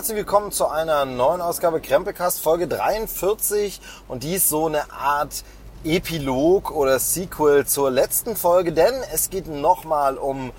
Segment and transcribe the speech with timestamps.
[0.00, 5.44] Herzlich willkommen zu einer neuen Ausgabe Krempelcast Folge 43 und dies so eine Art
[5.84, 10.52] Epilog oder Sequel zur letzten Folge, denn es geht nochmal um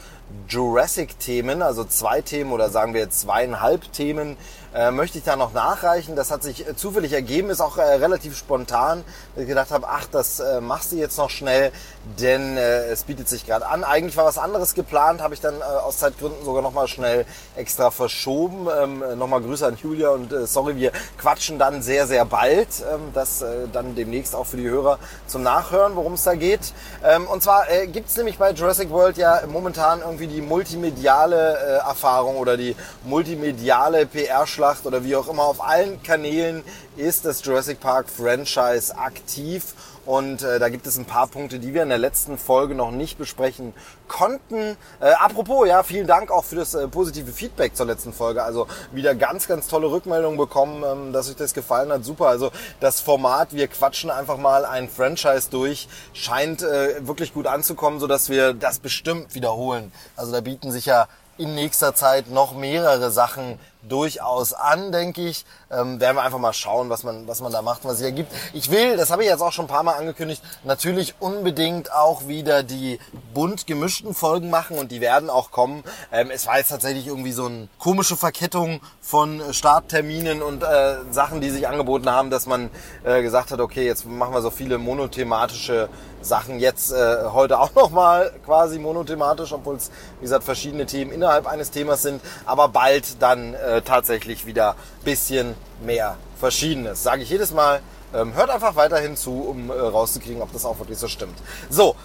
[0.47, 4.37] Jurassic-Themen, also zwei Themen oder sagen wir zweieinhalb Themen,
[4.73, 6.15] äh, möchte ich da noch nachreichen.
[6.15, 9.03] Das hat sich äh, zufällig ergeben, ist auch äh, relativ spontan.
[9.35, 11.71] Ich gedacht habe, ach, das äh, machst du jetzt noch schnell,
[12.19, 13.83] denn äh, es bietet sich gerade an.
[13.83, 17.91] Eigentlich war was anderes geplant, habe ich dann äh, aus Zeitgründen sogar nochmal schnell extra
[17.91, 18.67] verschoben.
[18.81, 22.69] Ähm, nochmal Grüße an Julia und äh, sorry, wir quatschen dann sehr, sehr bald.
[22.79, 26.73] Ähm, das äh, dann demnächst auch für die Hörer zum Nachhören, worum es da geht.
[27.03, 31.57] Ähm, und zwar äh, gibt es nämlich bei Jurassic World ja momentan irgendwie die multimediale
[31.57, 36.63] äh, Erfahrung oder die multimediale PR-Schlacht Schlacht oder wie auch immer, auf allen Kanälen
[36.95, 39.73] ist das Jurassic Park Franchise aktiv.
[40.05, 42.91] Und äh, da gibt es ein paar Punkte, die wir in der letzten Folge noch
[42.91, 43.73] nicht besprechen
[44.07, 44.77] konnten.
[44.99, 48.43] Äh, apropos, ja, vielen Dank auch für das äh, positive Feedback zur letzten Folge.
[48.43, 52.05] Also wieder ganz, ganz tolle Rückmeldungen bekommen, ähm, dass euch das gefallen hat.
[52.05, 52.27] Super.
[52.27, 57.99] Also das Format, wir quatschen einfach mal ein Franchise durch, scheint äh, wirklich gut anzukommen,
[57.99, 59.91] sodass wir das bestimmt wiederholen.
[60.15, 65.45] Also da bieten sich ja in nächster Zeit noch mehrere Sachen durchaus an, denke ich.
[65.71, 68.31] Ähm, werden wir einfach mal schauen, was man, was man da macht, was sich ergibt.
[68.53, 72.27] Ich will, das habe ich jetzt auch schon ein paar Mal angekündigt, natürlich unbedingt auch
[72.27, 72.99] wieder die
[73.33, 75.83] bunt gemischten Folgen machen und die werden auch kommen.
[76.11, 81.41] Ähm, es war jetzt tatsächlich irgendwie so eine komische Verkettung von Startterminen und äh, Sachen,
[81.41, 82.69] die sich angeboten haben, dass man
[83.03, 85.89] äh, gesagt hat, okay, jetzt machen wir so viele monothematische
[86.21, 91.47] Sachen jetzt äh, heute auch nochmal quasi monothematisch, obwohl es, wie gesagt, verschiedene Themen innerhalb
[91.47, 97.03] eines Themas sind, aber bald dann äh, tatsächlich wieder bisschen mehr Verschiedenes.
[97.03, 97.81] Sage ich jedes Mal.
[98.13, 101.37] Ähm, hört einfach weiterhin zu, um äh, rauszukriegen, ob das auch wirklich so stimmt.
[101.69, 101.95] So,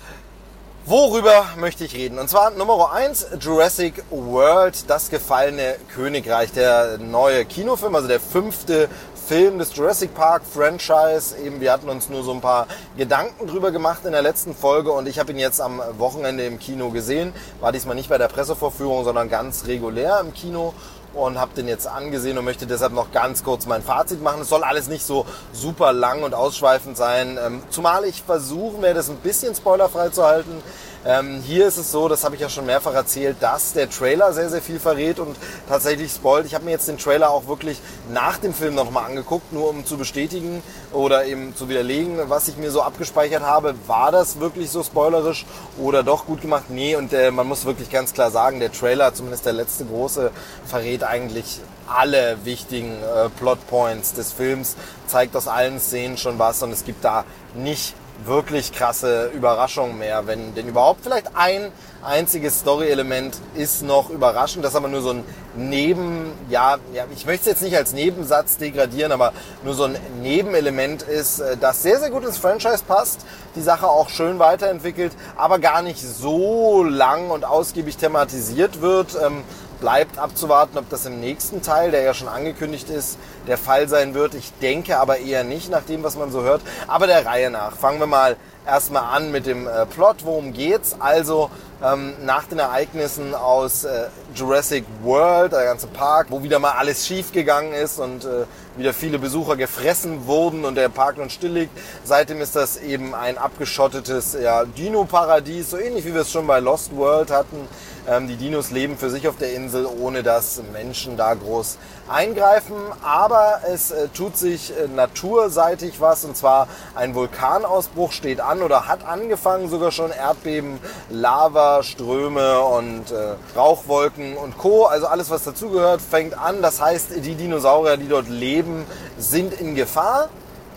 [0.88, 2.21] Worüber möchte ich reden?
[2.21, 8.88] Und zwar Nummer eins Jurassic World, das gefallene Königreich, der neue Kinofilm, also der fünfte
[9.26, 11.37] Film des Jurassic Park Franchise.
[11.37, 14.92] Eben, wir hatten uns nur so ein paar Gedanken drüber gemacht in der letzten Folge
[14.92, 17.32] und ich habe ihn jetzt am Wochenende im Kino gesehen.
[17.60, 20.75] War diesmal nicht bei der Pressevorführung, sondern ganz regulär im Kino
[21.12, 24.42] und habe den jetzt angesehen und möchte deshalb noch ganz kurz mein Fazit machen.
[24.42, 28.94] Es soll alles nicht so super lang und ausschweifend sein, ähm, zumal ich versuchen werde,
[28.94, 30.62] das ein bisschen spoilerfrei zu halten.
[31.06, 34.33] Ähm, hier ist es so, das habe ich ja schon mehrfach erzählt, dass der Trailer
[34.33, 35.37] sehr, sehr viel verrät und
[35.69, 36.47] tatsächlich spoilt.
[36.47, 37.78] Ich habe mir jetzt den Trailer auch wirklich
[38.12, 42.56] nach dem Film nochmal angeguckt, nur um zu bestätigen oder eben zu widerlegen, was ich
[42.56, 43.77] mir so abgespeichert habe.
[43.87, 45.47] War das wirklich so spoilerisch
[45.78, 46.71] oder doch gut gemacht?
[46.71, 50.33] Nee, und äh, man muss wirklich ganz klar sagen, der Trailer, zumindest der letzte große,
[50.65, 54.75] verrät eigentlich alle wichtigen äh, Plotpoints des Films,
[55.06, 57.25] zeigt aus allen Szenen schon was und es gibt da
[57.55, 57.94] nicht
[58.25, 61.71] wirklich krasse Überraschung mehr, wenn denn überhaupt vielleicht ein
[62.03, 65.25] einziges Story-Element ist noch überraschend, das aber nur so ein
[65.59, 69.32] Neben, ja, ja, ich möchte es jetzt nicht als Nebensatz degradieren, aber
[69.65, 73.25] nur so ein Nebenelement ist, äh, das sehr, sehr gut ins Franchise passt,
[73.55, 79.16] die Sache auch schön weiterentwickelt, aber gar nicht so lang und ausgiebig thematisiert wird.
[79.25, 79.44] Ähm,
[79.81, 84.14] bleibt abzuwarten, ob das im nächsten Teil, der ja schon angekündigt ist, der Fall sein
[84.14, 84.34] wird.
[84.34, 86.62] Ich denke aber eher nicht, nach dem, was man so hört.
[86.87, 87.76] Aber der Reihe nach.
[87.76, 90.25] Fangen wir mal erstmal an mit dem äh, Plot.
[90.25, 90.97] Worum geht's?
[90.98, 91.50] Also
[91.82, 97.06] ähm, nach den Ereignissen aus äh, Jurassic World, der ganze Park, wo wieder mal alles
[97.06, 98.44] schief gegangen ist und äh,
[98.76, 101.78] wieder viele Besucher gefressen wurden und der Park nun still liegt.
[102.04, 106.60] Seitdem ist das eben ein abgeschottetes ja, Dino-Paradies, so ähnlich wie wir es schon bei
[106.60, 107.69] Lost World hatten.
[108.09, 111.77] Ähm, die Dinos leben für sich auf der Insel, ohne dass Menschen da groß
[112.09, 112.77] eingreifen.
[113.03, 118.87] Aber es äh, tut sich äh, naturseitig was und zwar ein Vulkanausbruch steht an oder
[118.87, 120.12] hat angefangen sogar schon.
[120.12, 120.79] Erdbeben,
[121.11, 124.85] Lava, Ströme und äh, Rauchwolken und Co.
[124.85, 126.62] Also alles, was dazugehört, fängt an.
[126.62, 128.85] Das heißt, die Dinosaurier, die dort leben,
[129.19, 130.29] sind in Gefahr.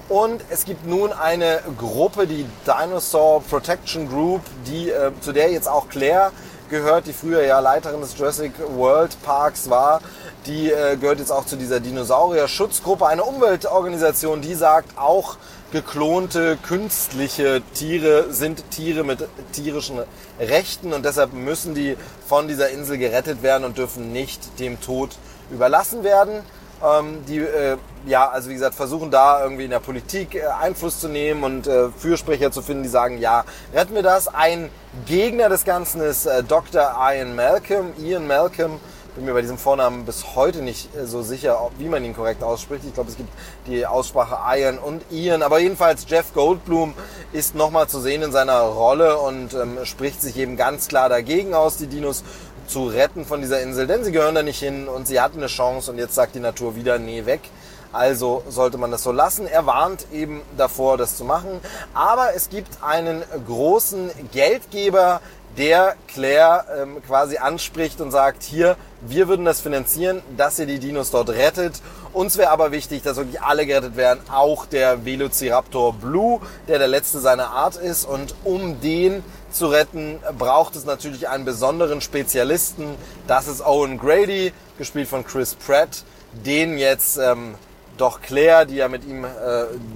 [0.08, 5.70] Und es gibt nun eine Gruppe, die Dinosaur Protection Group, die, äh, zu der jetzt
[5.70, 6.32] auch Claire
[6.70, 10.02] gehört, die früher ja Leiterin des Jurassic World Parks war.
[10.46, 15.38] Die äh, gehört jetzt auch zu dieser Dinosaurier-Schutzgruppe, eine Umweltorganisation, die sagt, auch
[15.72, 20.00] geklonte künstliche Tiere sind Tiere mit tierischen
[20.40, 21.96] Rechten und deshalb müssen die
[22.26, 25.12] von dieser Insel gerettet werden und dürfen nicht dem Tod
[25.52, 26.42] überlassen werden.
[26.84, 31.00] Ähm, die, äh, ja, also wie gesagt, versuchen da irgendwie in der Politik äh, Einfluss
[31.00, 33.44] zu nehmen und äh, Fürsprecher zu finden, die sagen, ja,
[33.74, 34.28] retten wir das.
[34.28, 34.70] Ein
[35.06, 36.96] Gegner des Ganzen ist äh, Dr.
[37.00, 37.94] Ian Malcolm.
[38.00, 38.80] Ian Malcolm,
[39.16, 42.42] bin mir bei diesem Vornamen bis heute nicht äh, so sicher, wie man ihn korrekt
[42.42, 42.86] ausspricht.
[42.86, 43.30] Ich glaube, es gibt
[43.68, 45.42] die Aussprache Ian und Ian.
[45.42, 46.94] Aber jedenfalls Jeff Goldblum
[47.34, 51.54] ist nochmal zu sehen in seiner Rolle und ähm, spricht sich eben ganz klar dagegen
[51.54, 52.24] aus, die Dinos
[52.70, 55.48] zu retten von dieser Insel, denn sie gehören da nicht hin und sie hatten eine
[55.48, 57.42] Chance und jetzt sagt die Natur wieder, nee, weg.
[57.92, 59.48] Also sollte man das so lassen.
[59.48, 61.60] Er warnt eben davor, das zu machen.
[61.94, 65.22] Aber es gibt einen großen Geldgeber,
[65.58, 70.80] der Claire ähm, quasi anspricht und sagt, hier, wir würden das finanzieren, dass ihr die
[70.80, 71.82] Dinos dort rettet.
[72.14, 76.88] Uns wäre aber wichtig, dass wirklich alle gerettet werden, auch der Velociraptor Blue, der der
[76.88, 78.06] letzte seiner Art ist.
[78.06, 82.96] Und um den zu retten, braucht es natürlich einen besonderen Spezialisten.
[83.28, 86.04] Das ist Owen Grady, gespielt von Chris Pratt,
[86.46, 87.56] den jetzt ähm,
[88.00, 89.28] doch Claire, die ja mit ihm äh,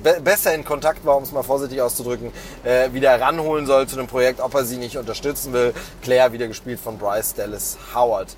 [0.03, 2.31] be besser in Kontakt war, um es mal vorsichtig auszudrücken,
[2.63, 5.73] äh, wieder ranholen soll zu dem Projekt, ob er sie nicht unterstützen will.
[6.01, 8.35] Claire wieder gespielt von Bryce Dallas Howard.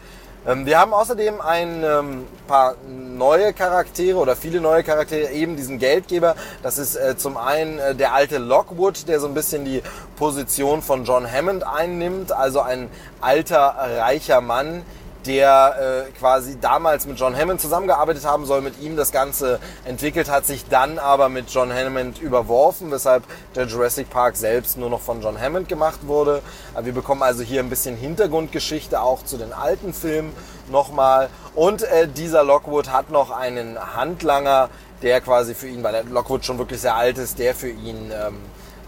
[0.48, 5.80] Ähm, wir haben außerdem ein ähm, paar neue Charaktere oder viele neue Charaktere, eben diesen
[5.80, 6.36] Geldgeber.
[6.62, 9.82] Das ist äh, zum einen äh, der alte Lockwood, der so ein bisschen die
[10.18, 12.90] Position von John Hammond einnimmt, also ein
[13.22, 14.84] alter, reicher Mann,
[15.26, 20.30] der äh, quasi damals mit John Hammond zusammengearbeitet haben soll, mit ihm das Ganze entwickelt
[20.30, 23.24] hat, sich dann aber mit John Hammond überworfen, weshalb
[23.56, 26.42] der Jurassic Park selbst nur noch von John Hammond gemacht wurde.
[26.82, 30.34] Wir bekommen also hier ein bisschen Hintergrundgeschichte auch zu den alten Filmen
[30.72, 31.30] nochmal.
[31.54, 34.70] Und äh, dieser Lockwood hat noch einen Handlanger,
[35.02, 38.12] der quasi für ihn, weil der Lockwood schon wirklich sehr alt ist, der für ihn
[38.12, 38.38] ähm,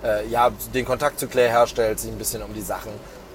[0.04, 2.92] äh, ja, den Kontakt zu Claire herstellt, sich ein bisschen um die Sachen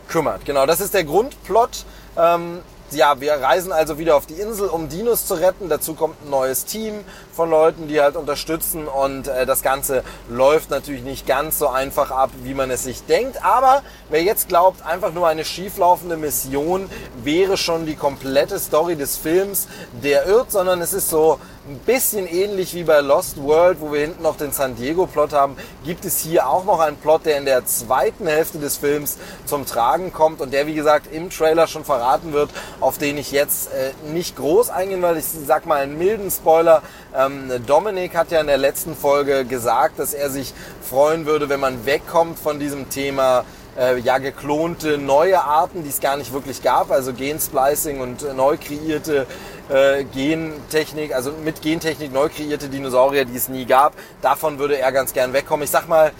[0.08, 0.44] kümmert.
[0.44, 1.84] Genau, das ist der Grundplot.
[2.16, 2.60] Ähm,
[2.94, 5.68] ja, wir reisen also wieder auf die Insel, um Dinos zu retten.
[5.68, 10.70] Dazu kommt ein neues Team von Leuten, die halt unterstützen und äh, das Ganze läuft
[10.70, 13.44] natürlich nicht ganz so einfach ab, wie man es sich denkt.
[13.44, 16.88] Aber wer jetzt glaubt, einfach nur eine schieflaufende Mission
[17.22, 19.68] wäre schon die komplette Story des Films,
[20.02, 21.38] der irrt, sondern es ist so
[21.68, 25.56] ein bisschen ähnlich wie bei Lost World, wo wir hinten noch den San Diego-Plot haben,
[25.84, 29.64] gibt es hier auch noch einen Plot, der in der zweiten Hälfte des Films zum
[29.64, 32.50] Tragen kommt und der, wie gesagt, im Trailer schon verraten wird,
[32.80, 36.82] auf den ich jetzt äh, nicht groß eingehen, weil ich sag mal einen milden Spoiler.
[37.16, 41.60] Ähm, Dominik hat ja in der letzten Folge gesagt, dass er sich freuen würde, wenn
[41.60, 43.44] man wegkommt von diesem Thema
[43.78, 48.32] äh, ja geklonte neue Arten, die es gar nicht wirklich gab, also Gensplicing und äh,
[48.32, 49.26] neu kreierte
[49.68, 53.92] äh, Gentechnik, also mit Gentechnik neu kreierte Dinosaurier, die es nie gab.
[54.22, 55.64] Davon würde er ganz gern wegkommen.
[55.64, 56.12] Ich sag mal,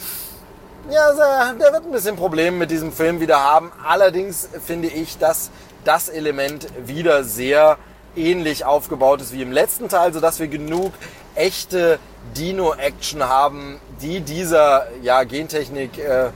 [0.91, 3.71] ja, der wird ein bisschen Probleme mit diesem Film wieder haben.
[3.87, 5.51] Allerdings finde ich, dass
[5.85, 7.79] das Element wieder sehr
[8.17, 10.93] ähnlich aufgebaut ist wie im letzten Teil, sodass wir genug
[11.35, 11.99] echte
[12.37, 16.31] Dino-Action haben, die dieser ja, Gentechnik äh,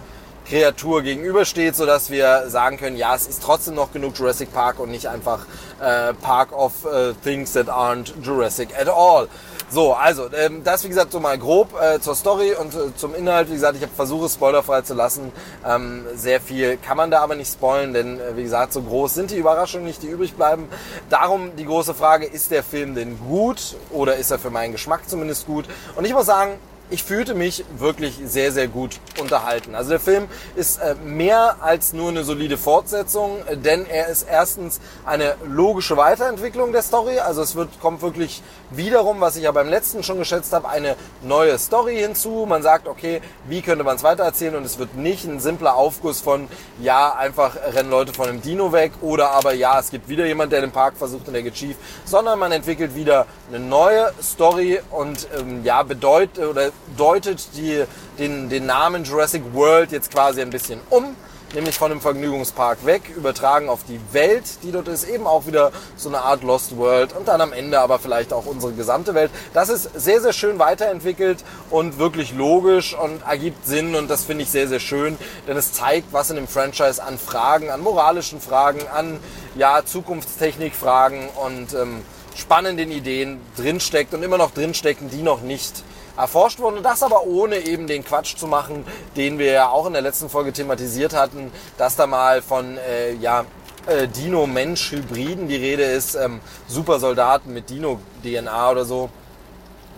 [0.49, 5.08] gegenübersteht, sodass wir sagen können, ja, es ist trotzdem noch genug Jurassic Park und nicht
[5.08, 5.40] einfach
[5.81, 9.28] äh, Park of äh, Things that aren't Jurassic at all.
[9.69, 13.17] So, also, ähm, das wie gesagt so mal grob äh, zur Story und äh, zum
[13.17, 13.49] Inhalt.
[13.49, 15.33] Wie gesagt, ich habe versucht, spoilerfrei zu lassen.
[15.67, 19.15] Ähm, sehr viel kann man da aber nicht spoilen, denn äh, wie gesagt, so groß
[19.15, 20.69] sind die Überraschungen nicht, die übrig bleiben.
[21.11, 25.09] Darum die große Frage, ist der Film denn gut oder ist er für meinen Geschmack
[25.09, 25.65] zumindest gut?
[25.97, 26.61] Und ich muss sagen,
[26.91, 29.75] ich fühlte mich wirklich sehr, sehr gut unterhalten.
[29.75, 34.23] Also der Film ist äh, mehr als nur eine solide Fortsetzung, äh, denn er ist
[34.23, 37.19] erstens eine logische Weiterentwicklung der Story.
[37.19, 40.97] Also es wird, kommt wirklich wiederum, was ich ja beim letzten schon geschätzt habe, eine
[41.23, 42.47] neue Story hinzu.
[42.49, 46.21] Man sagt, okay, wie könnte man es weitererzählen und es wird nicht ein simpler Aufguss
[46.21, 46.49] von,
[46.81, 50.52] ja, einfach rennen Leute von einem Dino weg oder aber ja, es gibt wieder jemand,
[50.52, 54.81] der den Park versucht und der geht schief, sondern man entwickelt wieder eine neue Story
[54.90, 57.85] und ähm, ja, bedeutet oder deutet die,
[58.18, 61.16] den, den Namen Jurassic World jetzt quasi ein bisschen um
[61.54, 65.73] nämlich von dem Vergnügungspark weg, übertragen auf die Welt, die dort ist, eben auch wieder
[65.97, 69.30] so eine Art Lost World und dann am Ende aber vielleicht auch unsere gesamte Welt.
[69.54, 74.42] Das ist sehr, sehr schön weiterentwickelt und wirklich logisch und ergibt Sinn und das finde
[74.42, 78.40] ich sehr, sehr schön, denn es zeigt, was in dem Franchise an Fragen, an moralischen
[78.40, 79.18] Fragen, an
[79.54, 82.02] ja, Zukunftstechnikfragen und ähm,
[82.37, 85.85] spannenden Ideen drinsteckt und immer noch drinstecken, die noch nicht
[86.16, 86.82] erforscht wurden.
[86.82, 88.85] Das aber ohne eben den Quatsch zu machen,
[89.16, 93.14] den wir ja auch in der letzten Folge thematisiert hatten, dass da mal von äh,
[93.14, 93.44] ja,
[93.87, 99.11] äh, Dino-Mensch-Hybriden die Rede ist, ähm, Supersoldaten mit Dino-DNA oder so.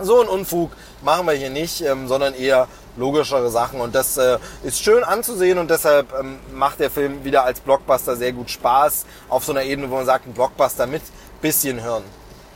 [0.00, 0.70] So ein Unfug
[1.02, 3.80] machen wir hier nicht, ähm, sondern eher logischere Sachen.
[3.80, 8.16] Und das äh, ist schön anzusehen und deshalb ähm, macht der Film wieder als Blockbuster
[8.16, 9.06] sehr gut Spaß.
[9.28, 11.02] Auf so einer Ebene, wo man sagt, ein Blockbuster mit
[11.40, 12.02] bisschen Hirn.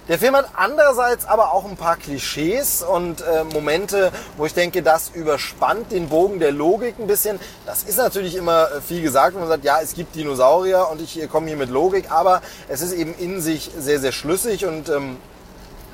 [0.08, 4.82] Der Film hat andererseits aber auch ein paar Klischees und äh, Momente, wo ich denke,
[4.82, 7.38] das überspannt den Bogen der Logik ein bisschen.
[7.66, 11.00] Das ist natürlich immer äh, viel gesagt, wenn man sagt, ja, es gibt Dinosaurier und
[11.00, 14.88] ich komme hier mit Logik, aber es ist eben in sich sehr, sehr schlüssig und
[14.88, 15.18] ähm,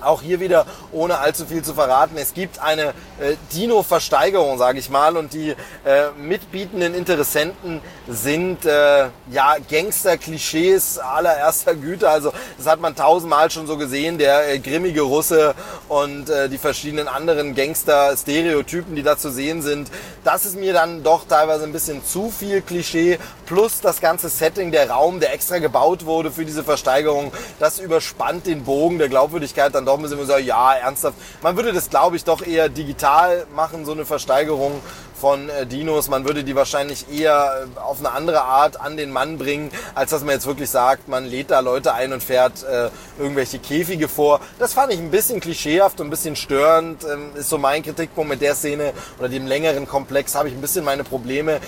[0.02, 2.88] auch hier wieder, ohne allzu viel zu verraten, es gibt eine
[3.21, 11.75] äh, Dino-Versteigerung, sage ich mal, und die äh, mitbietenden Interessenten sind äh, ja Gangster-Klischees allererster
[11.75, 12.09] Güte.
[12.09, 15.55] Also das hat man tausendmal schon so gesehen, der äh, grimmige Russe
[15.88, 19.90] und äh, die verschiedenen anderen Gangster-Stereotypen, die da zu sehen sind.
[20.25, 24.73] Das ist mir dann doch teilweise ein bisschen zu viel Klischee, plus das ganze Setting,
[24.73, 29.75] der Raum, der extra gebaut wurde für diese Versteigerung, das überspannt den Bogen der Glaubwürdigkeit
[29.75, 31.16] dann doch ein bisschen so, ja, ernsthaft.
[31.42, 34.80] Man würde das, glaube ich, doch eher digital machen, so eine Versteigerung
[35.18, 36.09] von äh, Dinos.
[36.09, 40.11] Man würde die wahrscheinlich eher äh, auf eine andere Art an den Mann bringen, als
[40.11, 44.09] dass man jetzt wirklich sagt, man lädt da Leute ein und fährt äh, irgendwelche Käfige
[44.09, 44.40] vor.
[44.59, 47.04] Das fand ich ein bisschen klischeehaft und ein bisschen störend.
[47.04, 50.61] Ähm, ist so mein Kritikpunkt mit der Szene oder dem längeren Komplex habe ich ein
[50.61, 51.61] bisschen meine Probleme.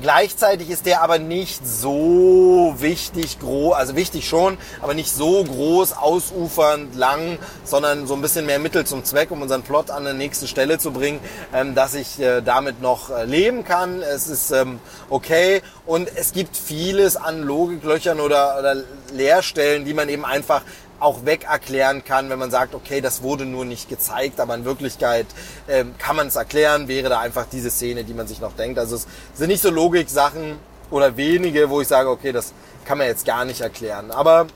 [0.00, 5.96] Gleichzeitig ist der aber nicht so wichtig, groß, also wichtig schon, aber nicht so groß,
[5.96, 10.12] ausufernd, lang, sondern so ein bisschen mehr Mittel zum Zweck, um unseren Plot an die
[10.12, 11.20] nächste Stelle zu bringen,
[11.54, 14.02] ähm, dass ich äh, damit noch äh, leben kann.
[14.02, 18.76] Es ist ähm, okay und es gibt vieles an Logiklöchern oder, oder
[19.14, 20.60] Leerstellen, die man eben einfach
[21.00, 24.64] auch weg erklären kann, wenn man sagt, okay, das wurde nur nicht gezeigt, aber in
[24.64, 25.26] Wirklichkeit
[25.68, 28.78] ähm, kann man es erklären, wäre da einfach diese Szene, die man sich noch denkt.
[28.78, 30.58] Also es sind nicht so Logik-Sachen
[30.90, 32.52] oder wenige, wo ich sage, okay, das
[32.84, 34.10] kann man jetzt gar nicht erklären.
[34.10, 34.46] Aber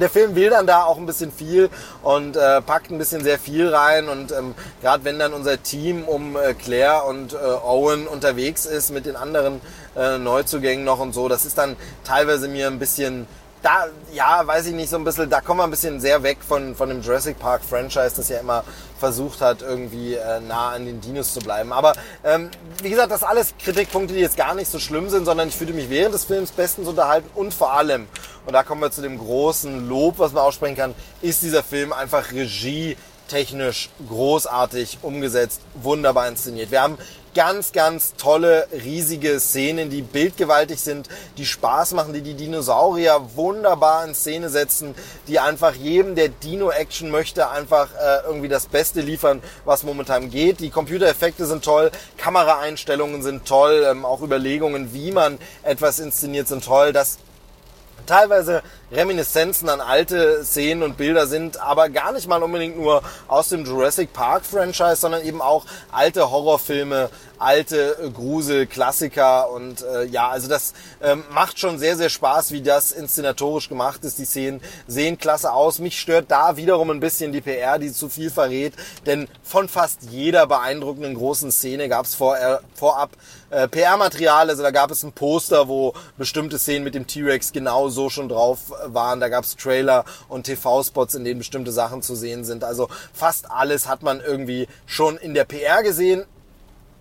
[0.00, 1.68] der Film will dann da auch ein bisschen viel
[2.02, 6.04] und äh, packt ein bisschen sehr viel rein und ähm, gerade wenn dann unser Team
[6.04, 9.60] um äh, Claire und äh, Owen unterwegs ist mit den anderen
[9.94, 13.26] äh, Neuzugängen noch und so, das ist dann teilweise mir ein bisschen
[13.62, 16.38] da, ja, weiß ich nicht, so ein bisschen, da kommen wir ein bisschen sehr weg
[16.46, 18.64] von, von dem Jurassic Park Franchise, das ja immer
[18.98, 21.72] versucht hat, irgendwie äh, nah an den Dinos zu bleiben.
[21.72, 21.92] Aber
[22.24, 22.50] ähm,
[22.82, 25.72] wie gesagt, das alles Kritikpunkte, die jetzt gar nicht so schlimm sind, sondern ich fühle
[25.72, 28.08] mich während des Films bestens unterhalten und vor allem,
[28.46, 31.92] und da kommen wir zu dem großen Lob, was man aussprechen kann, ist dieser Film
[31.92, 32.96] einfach Regie
[33.28, 36.70] technisch großartig umgesetzt, wunderbar inszeniert.
[36.70, 36.98] Wir haben
[37.34, 41.08] ganz, ganz tolle, riesige Szenen, die bildgewaltig sind,
[41.38, 44.94] die Spaß machen, die die Dinosaurier wunderbar in Szene setzen,
[45.28, 50.60] die einfach jedem, der Dino-Action möchte, einfach äh, irgendwie das Beste liefern, was momentan geht.
[50.60, 56.64] Die Computereffekte sind toll, Kameraeinstellungen sind toll, ähm, auch Überlegungen, wie man etwas inszeniert, sind
[56.64, 56.92] toll.
[56.92, 57.18] Das
[58.06, 58.62] teilweise
[58.92, 63.64] Reminiszenzen an alte Szenen und Bilder sind, aber gar nicht mal unbedingt nur aus dem
[63.64, 67.08] Jurassic Park Franchise, sondern eben auch alte Horrorfilme,
[67.38, 72.62] alte äh, Grusel-Klassiker und äh, ja, also das ähm, macht schon sehr, sehr Spaß, wie
[72.62, 74.18] das inszenatorisch gemacht ist.
[74.18, 75.78] Die Szenen sehen klasse aus.
[75.78, 78.74] Mich stört da wiederum ein bisschen die PR, die zu viel verrät,
[79.06, 83.10] denn von fast jeder beeindruckenden großen Szene gab es vor, äh, vorab
[83.50, 87.88] äh, PR-Material, also da gab es ein Poster, wo bestimmte Szenen mit dem T-Rex genau
[87.88, 89.20] so schon drauf waren.
[89.20, 92.64] Da gab es Trailer und TV-Spots, in denen bestimmte Sachen zu sehen sind.
[92.64, 96.24] Also fast alles hat man irgendwie schon in der PR gesehen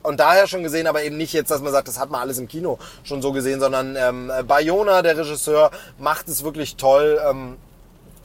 [0.03, 2.37] und daher schon gesehen, aber eben nicht jetzt, dass man sagt, das hat man alles
[2.39, 7.19] im Kino schon so gesehen, sondern ähm, Bayona, der Regisseur, macht es wirklich toll.
[7.29, 7.57] Ähm,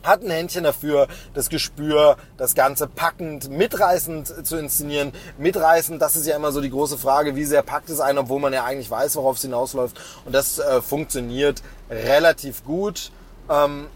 [0.06, 5.12] hat ein Händchen dafür, das Gespür, das Ganze packend, mitreißend zu inszenieren.
[5.36, 8.40] Mitreißend, das ist ja immer so die große Frage, wie sehr packt es einen, obwohl
[8.40, 10.00] man ja eigentlich weiß, worauf es hinausläuft.
[10.24, 13.10] Und das äh, funktioniert relativ gut.
[13.50, 13.86] Ähm,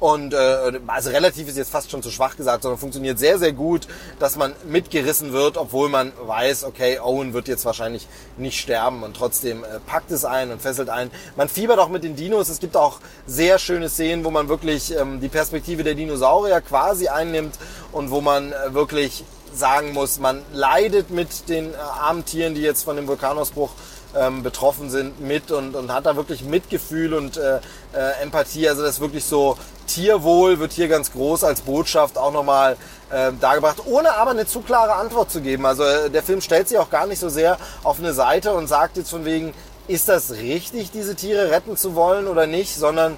[0.00, 3.52] und äh, also relativ ist jetzt fast schon zu schwach gesagt, sondern funktioniert sehr, sehr
[3.52, 3.88] gut,
[4.20, 9.16] dass man mitgerissen wird, obwohl man weiß, okay, Owen wird jetzt wahrscheinlich nicht sterben und
[9.16, 11.10] trotzdem äh, packt es ein und fesselt ein.
[11.36, 12.48] Man fiebert auch mit den Dinos.
[12.48, 17.08] Es gibt auch sehr schöne Szenen, wo man wirklich ähm, die Perspektive der Dinosaurier quasi
[17.08, 17.58] einnimmt
[17.90, 22.62] und wo man äh, wirklich sagen muss, man leidet mit den äh, armen Tieren, die
[22.62, 23.70] jetzt von dem Vulkanausbruch
[24.18, 27.56] ähm, betroffen sind, mit und, und hat da wirklich Mitgefühl und äh,
[27.94, 28.68] äh, Empathie.
[28.68, 29.56] Also das ist wirklich so,
[29.86, 32.76] Tierwohl wird hier ganz groß als Botschaft auch nochmal
[33.10, 35.66] äh, dargebracht, ohne aber eine zu klare Antwort zu geben.
[35.66, 38.66] Also äh, der Film stellt sich auch gar nicht so sehr auf eine Seite und
[38.66, 39.54] sagt jetzt von wegen,
[39.88, 43.16] ist das richtig, diese Tiere retten zu wollen oder nicht, sondern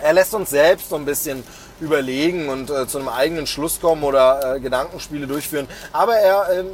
[0.00, 1.42] er lässt uns selbst so ein bisschen
[1.80, 5.66] überlegen und äh, zu einem eigenen Schluss kommen oder äh, Gedankenspiele durchführen.
[5.92, 6.66] Aber er ähm,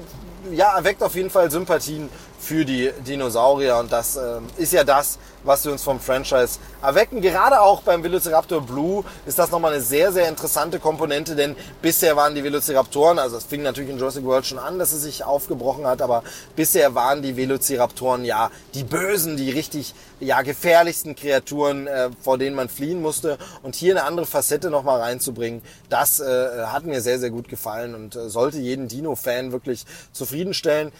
[0.53, 2.09] ja, erweckt auf jeden Fall Sympathien
[2.47, 7.21] für die Dinosaurier und das äh, ist ja das, was wir uns vom Franchise erwecken.
[7.21, 12.15] Gerade auch beim Velociraptor Blue ist das nochmal eine sehr, sehr interessante Komponente, denn bisher
[12.15, 15.25] waren die Velociraptoren, also es fing natürlich in Jurassic World schon an, dass es sich
[15.25, 16.23] aufgebrochen hat, aber
[16.55, 22.55] bisher waren die Velociraptoren ja die Bösen, die richtig ja, gefährlichsten Kreaturen, äh, vor denen
[22.55, 23.39] man fliehen musste.
[23.65, 27.97] Und hier eine andere Facette nochmal reinzubringen, das äh, hat mir sehr, sehr gut gefallen
[27.97, 30.93] und äh, sollte jeden Dino-Fan wirklich zufriedenstellen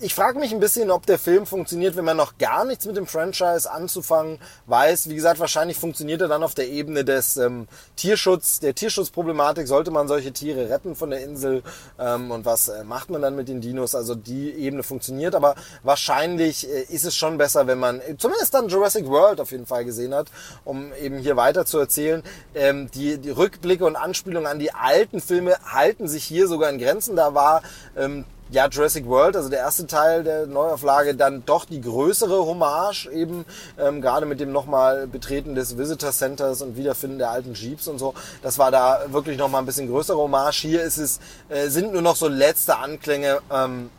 [0.00, 2.96] ich frage mich ein bisschen, ob der Film funktioniert, wenn man noch gar nichts mit
[2.96, 5.08] dem Franchise anzufangen weiß.
[5.08, 9.66] Wie gesagt, wahrscheinlich funktioniert er dann auf der Ebene des ähm, Tierschutz, der Tierschutzproblematik.
[9.66, 11.62] Sollte man solche Tiere retten von der Insel
[11.98, 13.94] ähm, und was äh, macht man dann mit den Dinos?
[13.94, 18.54] Also die Ebene funktioniert, aber wahrscheinlich äh, ist es schon besser, wenn man äh, zumindest
[18.54, 20.28] dann Jurassic World auf jeden Fall gesehen hat,
[20.64, 22.22] um eben hier weiter zu erzählen.
[22.54, 26.78] Ähm, die, die Rückblicke und Anspielungen an die alten Filme halten sich hier sogar in
[26.78, 27.16] Grenzen.
[27.16, 27.62] Da war
[27.96, 33.06] ähm, ja, Jurassic World, also der erste Teil der Neuauflage, dann doch die größere Hommage
[33.06, 33.46] eben,
[33.78, 37.98] ähm, gerade mit dem nochmal Betreten des Visitor Centers und Wiederfinden der alten Jeeps und
[37.98, 38.12] so.
[38.42, 40.60] Das war da wirklich nochmal ein bisschen größere Hommage.
[40.60, 41.18] Hier ist es,
[41.48, 43.40] äh, sind nur noch so letzte Anklänge.
[43.50, 43.90] Ähm,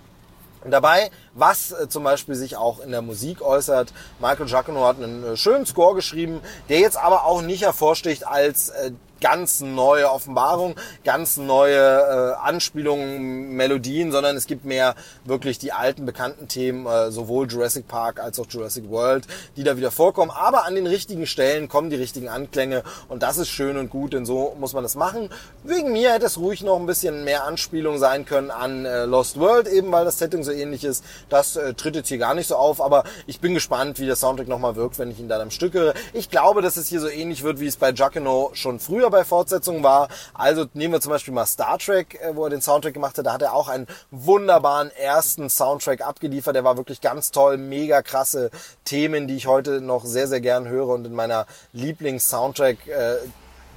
[0.69, 3.93] dabei, was äh, zum Beispiel sich auch in der Musik äußert.
[4.19, 8.69] Michael Giacono hat einen äh, schönen Score geschrieben, der jetzt aber auch nicht hervorsticht als
[8.69, 8.91] äh,
[9.23, 10.75] ganz neue Offenbarung,
[11.05, 17.09] ganz neue äh, Anspielungen, Melodien, sondern es gibt mehr wirklich die alten bekannten Themen, äh,
[17.09, 19.25] sowohl Jurassic Park als auch Jurassic World,
[19.55, 20.29] die da wieder vorkommen.
[20.29, 24.11] Aber an den richtigen Stellen kommen die richtigen Anklänge und das ist schön und gut,
[24.11, 25.29] denn so muss man das machen.
[25.63, 29.39] Wegen mir hätte es ruhig noch ein bisschen mehr Anspielung sein können an äh, Lost
[29.39, 31.01] World, eben weil das Setting so ähnlich ist.
[31.29, 34.17] Das äh, tritt jetzt hier gar nicht so auf, aber ich bin gespannt, wie der
[34.17, 35.93] Soundtrack nochmal wirkt, wenn ich ihn dann am Stück höre.
[36.11, 39.23] Ich glaube, dass es hier so ähnlich wird, wie es bei Giacono schon früher bei
[39.23, 40.09] Fortsetzungen war.
[40.33, 43.25] Also nehmen wir zum Beispiel mal Star Trek, äh, wo er den Soundtrack gemacht hat.
[43.25, 46.55] Da hat er auch einen wunderbaren ersten Soundtrack abgeliefert.
[46.55, 48.51] Der war wirklich ganz toll, mega krasse
[48.83, 53.15] Themen, die ich heute noch sehr, sehr gern höre und in meiner Lieblings-Soundtrack äh,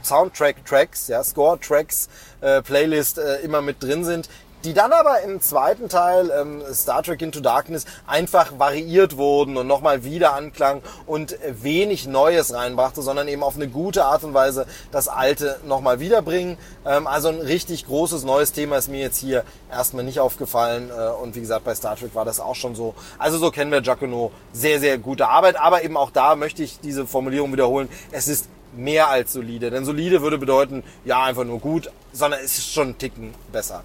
[0.02, 2.08] Soundtrack-Tracks, ja, Score-Tracks,
[2.40, 4.28] äh, Playlist äh, immer mit drin sind
[4.66, 9.68] die dann aber im zweiten Teil ähm, Star Trek Into Darkness einfach variiert wurden und
[9.68, 14.66] nochmal wieder anklang und wenig Neues reinbrachte, sondern eben auf eine gute Art und Weise
[14.90, 16.58] das Alte nochmal wiederbringen.
[16.84, 21.10] Ähm, also ein richtig großes neues Thema ist mir jetzt hier erstmal nicht aufgefallen äh,
[21.22, 22.96] und wie gesagt bei Star Trek war das auch schon so.
[23.18, 26.80] Also so kennen wir Giacono sehr, sehr gute Arbeit, aber eben auch da möchte ich
[26.80, 27.88] diese Formulierung wiederholen.
[28.10, 32.58] Es ist mehr als solide, denn solide würde bedeuten, ja, einfach nur gut, sondern es
[32.58, 33.84] ist schon ein Ticken besser.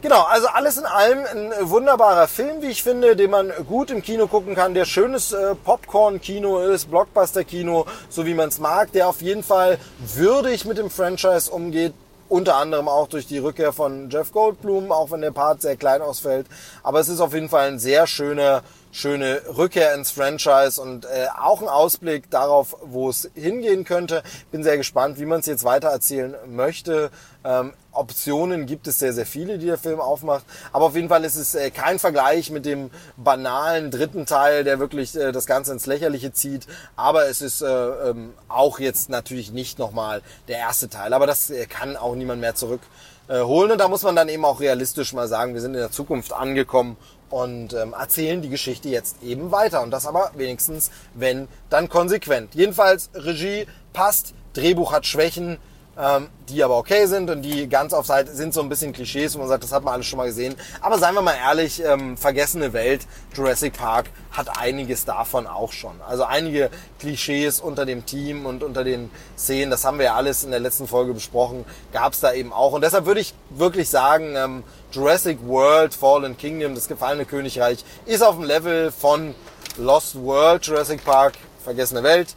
[0.00, 4.00] Genau, also alles in allem ein wunderbarer Film, wie ich finde, den man gut im
[4.00, 9.08] Kino gucken kann, der schönes äh, Popcorn-Kino ist, Blockbuster-Kino, so wie man es mag, der
[9.08, 11.94] auf jeden Fall würdig mit dem Franchise umgeht,
[12.28, 16.00] unter anderem auch durch die Rückkehr von Jeff Goldblum, auch wenn der Part sehr klein
[16.00, 16.46] ausfällt.
[16.84, 21.26] Aber es ist auf jeden Fall ein sehr schöner, schöne Rückkehr ins Franchise und äh,
[21.40, 24.22] auch ein Ausblick darauf, wo es hingehen könnte.
[24.52, 27.10] Bin sehr gespannt, wie man es jetzt weiter erzählen möchte.
[27.44, 30.44] Ähm, Optionen gibt es sehr, sehr viele, die der Film aufmacht.
[30.72, 34.78] Aber auf jeden Fall ist es äh, kein Vergleich mit dem banalen dritten Teil, der
[34.78, 36.66] wirklich äh, das Ganze ins Lächerliche zieht.
[36.96, 41.12] Aber es ist äh, ähm, auch jetzt natürlich nicht nochmal der erste Teil.
[41.12, 43.72] Aber das äh, kann auch niemand mehr zurückholen.
[43.72, 46.32] Und da muss man dann eben auch realistisch mal sagen, wir sind in der Zukunft
[46.32, 46.96] angekommen
[47.30, 49.82] und ähm, erzählen die Geschichte jetzt eben weiter.
[49.82, 52.54] Und das aber wenigstens, wenn, dann konsequent.
[52.54, 55.58] Jedenfalls, Regie passt, Drehbuch hat Schwächen,
[55.98, 59.34] ähm, die aber okay sind und die ganz auf Seite sind so ein bisschen Klischees,
[59.34, 60.54] wo man sagt, das hat man alles schon mal gesehen.
[60.80, 66.00] Aber seien wir mal ehrlich, ähm, vergessene Welt, Jurassic Park hat einiges davon auch schon.
[66.06, 70.44] Also einige Klischees unter dem Team und unter den Szenen, das haben wir ja alles
[70.44, 72.72] in der letzten Folge besprochen, gab es da eben auch.
[72.72, 78.22] Und deshalb würde ich wirklich sagen, ähm, Jurassic World, Fallen Kingdom, das gefallene Königreich, ist
[78.22, 79.34] auf dem Level von
[79.76, 81.34] Lost World, Jurassic Park,
[81.64, 82.34] vergessene Welt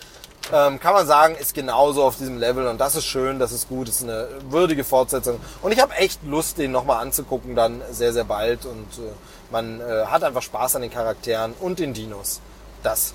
[0.53, 3.69] ähm, kann man sagen, ist genauso auf diesem Level und das ist schön, das ist
[3.69, 8.13] gut, ist eine würdige Fortsetzung und ich habe echt Lust, den nochmal anzugucken dann sehr,
[8.13, 9.11] sehr bald und äh,
[9.51, 12.41] man äh, hat einfach Spaß an den Charakteren und den Dinos.
[12.83, 13.13] Das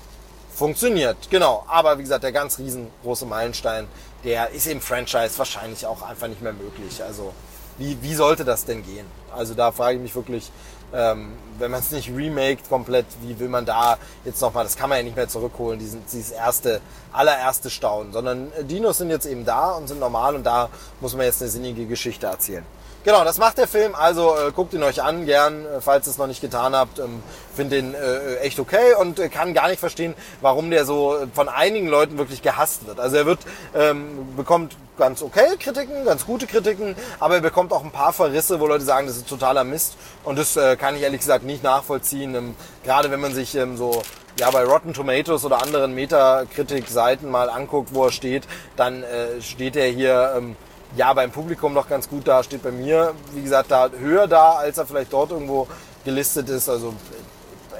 [0.53, 1.65] funktioniert, genau.
[1.67, 3.87] Aber wie gesagt, der ganz riesengroße Meilenstein,
[4.23, 7.03] der ist im Franchise wahrscheinlich auch einfach nicht mehr möglich.
[7.03, 7.33] Also
[7.77, 9.05] wie, wie sollte das denn gehen?
[9.35, 10.51] Also da frage ich mich wirklich,
[10.93, 14.89] ähm, wenn man es nicht remaked komplett, wie will man da jetzt nochmal, das kann
[14.89, 19.25] man ja nicht mehr zurückholen, diesen, dieses erste, allererste Staunen, sondern äh, Dinos sind jetzt
[19.25, 20.69] eben da und sind normal und da
[21.01, 22.65] muss man jetzt eine sinnige Geschichte erzählen.
[23.03, 26.11] Genau, das macht der Film, also äh, guckt ihn euch an, gern, äh, falls ihr
[26.11, 26.99] es noch nicht getan habt.
[26.99, 27.23] Ähm,
[27.55, 31.47] Finde den äh, echt okay und äh, kann gar nicht verstehen, warum der so von
[31.47, 32.99] einigen Leuten wirklich gehasst wird.
[32.99, 33.39] Also er wird,
[33.73, 38.59] ähm, bekommt ganz okay Kritiken, ganz gute Kritiken, aber er bekommt auch ein paar Verrisse,
[38.59, 39.95] wo Leute sagen, das ist totaler Mist.
[40.23, 42.35] Und das äh, kann ich ehrlich gesagt nicht nachvollziehen.
[42.35, 44.01] Ähm, gerade wenn man sich ähm, so
[44.39, 48.43] ja, bei Rotten Tomatoes oder anderen Metakritik-Seiten mal anguckt, wo er steht,
[48.75, 50.55] dann äh, steht er hier ähm,
[50.97, 54.53] ja beim Publikum noch ganz gut da, steht bei mir, wie gesagt, da höher da,
[54.53, 55.67] als er vielleicht dort irgendwo
[56.03, 56.67] gelistet ist.
[56.67, 56.93] Also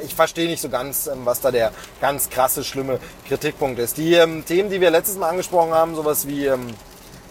[0.04, 3.98] ich verstehe nicht so ganz, ähm, was da der ganz krasse, schlimme Kritikpunkt ist.
[3.98, 6.74] Die ähm, Themen, die wir letztes Mal angesprochen haben, sowas wie ähm,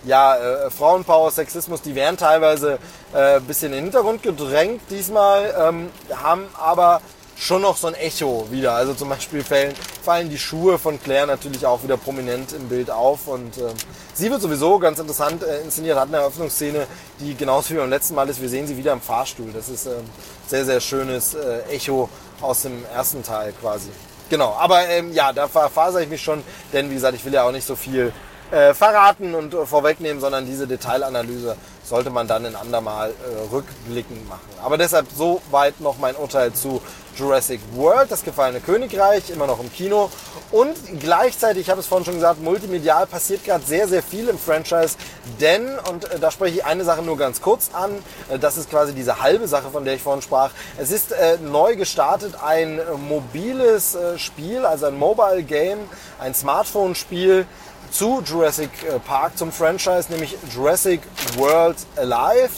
[0.05, 2.79] ja, äh, Frauenpower, Sexismus, die werden teilweise
[3.13, 5.91] äh, bisschen in den Hintergrund gedrängt diesmal, ähm,
[6.23, 7.01] haben aber
[7.37, 8.73] schon noch so ein Echo wieder.
[8.73, 12.91] Also zum Beispiel fallen, fallen die Schuhe von Claire natürlich auch wieder prominent im Bild
[12.91, 13.75] auf und ähm,
[14.15, 16.87] sie wird sowieso ganz interessant äh, inszeniert, hat eine Eröffnungsszene,
[17.21, 18.41] die genauso wie beim letzten Mal ist.
[18.41, 19.51] Wir sehen sie wieder im Fahrstuhl.
[19.53, 20.05] Das ist ähm,
[20.47, 22.09] sehr, sehr schönes äh, Echo
[22.41, 23.91] aus dem ersten Teil quasi.
[24.29, 27.45] Genau, aber ähm, ja, da verfasere ich mich schon, denn wie gesagt, ich will ja
[27.45, 28.13] auch nicht so viel
[28.51, 34.29] äh, verraten und äh, vorwegnehmen, sondern diese Detailanalyse sollte man dann in andermal äh, rückblickend
[34.29, 34.49] machen.
[34.63, 36.81] Aber deshalb so weit noch mein Urteil zu
[37.17, 40.11] Jurassic World, das gefallene Königreich, immer noch im Kino.
[40.51, 44.39] Und gleichzeitig, ich habe es vorhin schon gesagt, multimedial passiert gerade sehr, sehr viel im
[44.39, 44.97] Franchise.
[45.41, 47.93] Denn, und äh, da spreche ich eine Sache nur ganz kurz an,
[48.29, 50.51] äh, das ist quasi diese halbe Sache, von der ich vorhin sprach.
[50.79, 55.79] Es ist äh, neu gestartet ein mobiles äh, Spiel, also ein Mobile Game,
[56.19, 57.47] ein Smartphone-Spiel,
[57.91, 61.01] zu Jurassic äh, Park, zum Franchise, nämlich Jurassic
[61.37, 62.51] World Alive.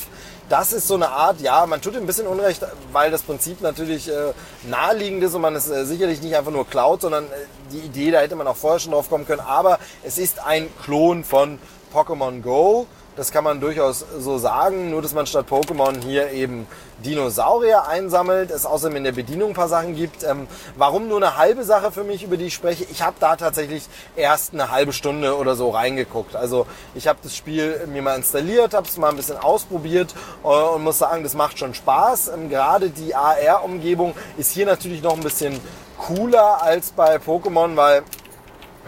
[0.48, 2.62] Das ist so eine Art, ja, man tut ein bisschen Unrecht,
[2.92, 4.32] weil das Prinzip natürlich äh,
[4.68, 7.28] naheliegend ist und man es äh, sicherlich nicht einfach nur klaut, sondern äh,
[7.70, 9.40] die Idee, da hätte man auch vorher schon drauf kommen können.
[9.40, 11.58] Aber es ist ein Klon von
[11.92, 12.86] Pokémon Go.
[13.18, 16.68] Das kann man durchaus so sagen, nur dass man statt Pokémon hier eben
[17.04, 20.22] Dinosaurier einsammelt, es außerdem in der Bedienung ein paar Sachen gibt.
[20.22, 22.86] Ähm, warum nur eine halbe Sache für mich, über die ich spreche?
[22.92, 26.36] Ich habe da tatsächlich erst eine halbe Stunde oder so reingeguckt.
[26.36, 30.46] Also ich habe das Spiel mir mal installiert, habe es mal ein bisschen ausprobiert äh,
[30.46, 32.28] und muss sagen, das macht schon Spaß.
[32.28, 35.58] Ähm, gerade die AR-Umgebung ist hier natürlich noch ein bisschen
[35.98, 38.04] cooler als bei Pokémon, weil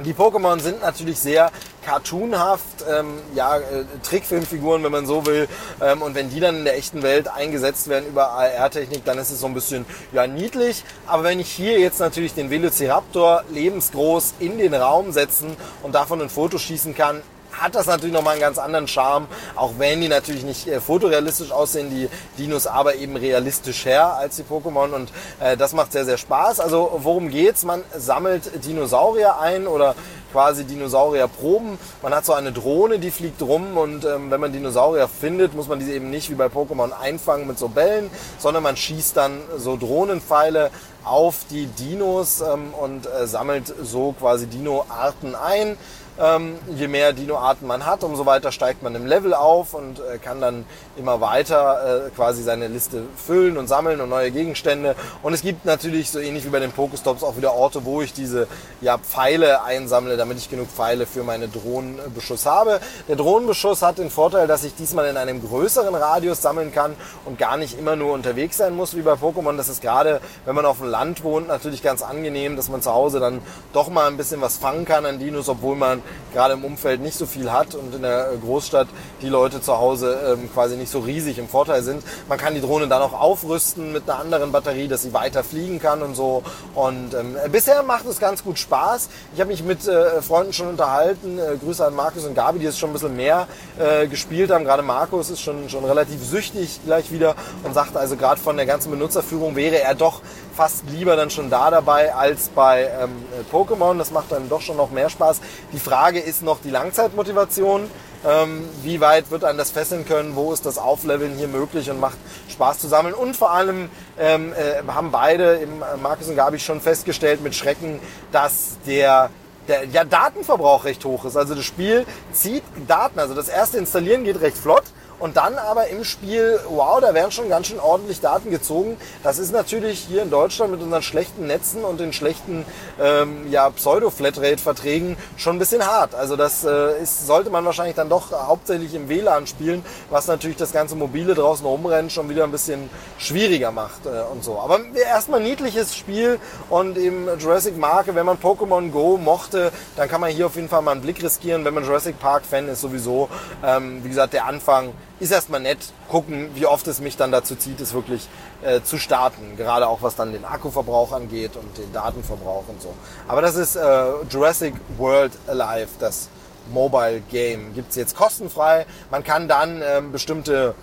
[0.05, 1.51] die Pokémon sind natürlich sehr
[1.85, 5.49] cartoonhaft, ähm, ja, äh, Trickfilmfiguren, wenn man so will.
[5.81, 9.31] Ähm, und wenn die dann in der echten Welt eingesetzt werden über AR-Technik, dann ist
[9.31, 10.85] es so ein bisschen ja, niedlich.
[11.07, 16.21] Aber wenn ich hier jetzt natürlich den Velociraptor lebensgroß in den Raum setzen und davon
[16.21, 20.09] ein Foto schießen kann, hat das natürlich nochmal einen ganz anderen Charme, auch wenn die
[20.09, 22.09] natürlich nicht äh, fotorealistisch aussehen, die
[22.39, 25.11] Dinos aber eben realistisch her als die Pokémon und
[25.41, 26.61] äh, das macht sehr, sehr Spaß.
[26.61, 27.65] Also worum geht's?
[27.65, 29.95] Man sammelt Dinosaurier ein oder
[30.33, 31.79] quasi Dinosaurierproben.
[32.03, 35.69] Man hat so eine Drohne, die fliegt rum und ähm, wenn man Dinosaurier findet, muss
[35.69, 39.41] man diese eben nicht wie bei Pokémon einfangen mit so Bällen, sondern man schießt dann
[39.57, 40.71] so Drohnenpfeile
[41.05, 45.77] auf die Dinos ähm, und äh, sammelt so quasi Dino-Arten ein.
[46.21, 50.19] Ähm, je mehr Dino-Arten man hat, umso weiter steigt man im Level auf und äh,
[50.19, 50.67] kann dann
[50.99, 54.97] immer weiter äh, quasi seine Liste füllen und sammeln und neue Gegenstände.
[55.23, 58.13] Und es gibt natürlich so ähnlich wie bei den Pokestops auch wieder Orte, wo ich
[58.13, 58.49] diese
[58.83, 62.81] ja, Pfeile einsammle, damit ich genug Pfeile für meine Drohnenbeschuss habe.
[63.09, 67.39] Der Drohnenbeschuss hat den Vorteil, dass ich diesmal in einem größeren Radius sammeln kann und
[67.39, 69.57] gar nicht immer nur unterwegs sein muss wie bei Pokémon.
[69.57, 72.93] Das ist gerade, wenn man auf dem Land wohnt, natürlich ganz angenehm, dass man zu
[72.93, 73.41] Hause dann
[73.73, 76.03] doch mal ein bisschen was fangen kann an Dinos, obwohl man
[76.33, 78.89] gerade im Umfeld nicht so viel hat und in der Großstadt
[79.23, 82.03] die Leute zu Hause ähm, quasi nicht so riesig im Vorteil sind.
[82.29, 85.81] Man kann die Drohne dann auch aufrüsten mit einer anderen Batterie, dass sie weiter fliegen
[85.81, 86.43] kann und so.
[86.75, 89.09] Und ähm, bisher macht es ganz gut Spaß.
[89.35, 91.39] Ich habe mich mit äh, Freunden schon unterhalten.
[91.39, 93.47] Äh, Grüße an Markus und Gabi, die es schon ein bisschen mehr
[93.79, 94.65] äh, gespielt haben.
[94.65, 98.67] Gerade Markus ist schon, schon relativ süchtig gleich wieder und sagt also gerade von der
[98.67, 100.21] ganzen Benutzerführung wäre er doch
[100.55, 103.99] fast lieber dann schon da dabei als bei ähm, Pokémon.
[103.99, 105.41] Das macht dann doch schon noch mehr Spaß.
[105.73, 107.91] Die Frage ist noch die Langzeitmotivation.
[108.27, 110.37] Ähm, wie weit wird einem das fesseln können?
[110.37, 112.19] Wo ist das Aufleveln hier möglich und macht
[112.51, 113.15] Spaß zu sammeln?
[113.15, 117.55] Und vor allem ähm, äh, haben beide, im, äh, Markus und Gabi, schon festgestellt mit
[117.55, 117.99] Schrecken,
[118.31, 119.31] dass der
[119.69, 121.37] der ja, Datenverbrauch recht hoch ist.
[121.37, 123.19] Also das Spiel zieht Daten.
[123.19, 124.85] Also das erste Installieren geht recht flott.
[125.21, 128.97] Und dann aber im Spiel, wow, da werden schon ganz schön ordentlich Daten gezogen.
[129.23, 132.65] Das ist natürlich hier in Deutschland mit unseren schlechten Netzen und den schlechten
[132.99, 136.15] ähm, ja, Pseudo-Flatrate-Verträgen schon ein bisschen hart.
[136.15, 140.57] Also das äh, ist, sollte man wahrscheinlich dann doch hauptsächlich im WLAN spielen, was natürlich
[140.57, 144.59] das ganze Mobile draußen rumrennen schon wieder ein bisschen schwieriger macht äh, und so.
[144.59, 146.39] Aber erstmal niedliches Spiel
[146.71, 150.71] und im Jurassic Marke, wenn man Pokémon Go mochte, dann kann man hier auf jeden
[150.71, 151.67] Fall mal einen Blick riskieren.
[151.67, 153.29] Wenn man Jurassic Park Fan ist, sowieso,
[153.63, 155.79] ähm, wie gesagt, der Anfang ist erstmal nett.
[156.09, 158.27] Gucken, wie oft es mich dann dazu zieht, es wirklich
[158.63, 159.57] äh, zu starten.
[159.57, 162.93] Gerade auch was dann den Akkuverbrauch angeht und den Datenverbrauch und so.
[163.29, 166.29] Aber das ist äh, Jurassic World Alive, das
[166.73, 167.75] Mobile Game.
[167.75, 168.87] Gibt's jetzt kostenfrei.
[169.11, 170.75] Man kann dann ähm, bestimmte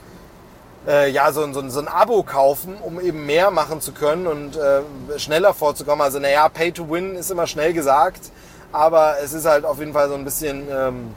[0.87, 4.55] äh, ja, so, so, so ein Abo kaufen, um eben mehr machen zu können und
[4.55, 4.81] äh,
[5.17, 6.01] schneller vorzukommen.
[6.01, 8.31] Also naja, Pay to Win ist immer schnell gesagt,
[8.71, 10.67] aber es ist halt auf jeden Fall so ein bisschen...
[10.71, 11.13] Ähm,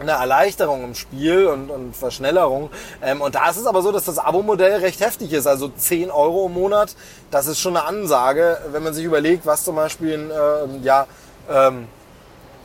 [0.00, 2.70] eine Erleichterung im Spiel und, und Verschnellerung.
[3.02, 5.46] Ähm, und da ist es aber so, dass das Abo-Modell recht heftig ist.
[5.46, 6.94] Also 10 Euro im Monat,
[7.30, 11.06] das ist schon eine Ansage, wenn man sich überlegt, was zum Beispiel ein, äh, ja,
[11.50, 11.88] ähm,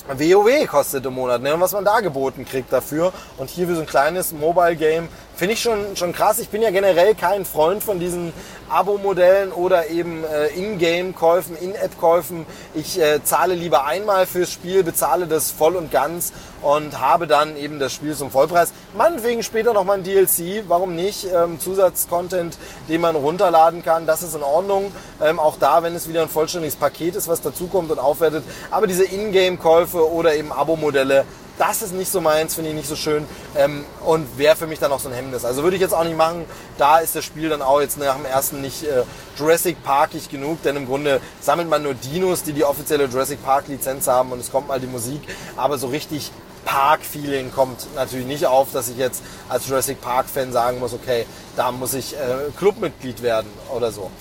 [0.08, 1.54] WoW kostet im Monat, ne?
[1.54, 3.13] Und was man da geboten kriegt dafür.
[3.38, 5.08] Und hier für so ein kleines Mobile Game
[5.41, 6.38] finde ich schon, schon krass.
[6.38, 8.32] Ich bin ja generell kein Freund von diesen
[8.69, 12.45] Abo-Modellen oder eben äh, In-Game-Käufen, In-App-Käufen.
[12.75, 17.58] Ich äh, zahle lieber einmal fürs Spiel, bezahle das voll und ganz und habe dann
[17.58, 18.71] eben das Spiel zum Vollpreis.
[18.95, 21.25] Meinetwegen später nochmal ein DLC, warum nicht?
[21.34, 24.91] Ähm, Zusatzcontent, den man runterladen kann, das ist in Ordnung.
[25.23, 28.43] Ähm, auch da, wenn es wieder ein vollständiges Paket ist, was dazukommt und aufwertet.
[28.69, 31.25] Aber diese In-Game-Käufe oder eben Abo-Modelle,
[31.58, 34.80] das ist nicht so meins, finde ich nicht so schön ähm, und wäre für mich
[34.80, 35.46] dann auch so ein Hemmnis.
[35.46, 36.46] Also würde ich jetzt auch nicht machen.
[36.78, 39.04] Da ist das Spiel dann auch jetzt nach dem ersten nicht äh,
[39.38, 43.68] Jurassic Parkig genug, denn im Grunde sammelt man nur Dinos, die die offizielle Jurassic Park
[43.68, 45.22] Lizenz haben und es kommt mal die Musik,
[45.56, 46.32] aber so richtig
[46.66, 51.72] Park-Feeling kommt natürlich nicht auf, dass ich jetzt als Jurassic Park-Fan sagen muss, okay, da
[51.72, 54.12] muss ich äh, Clubmitglied werden oder so.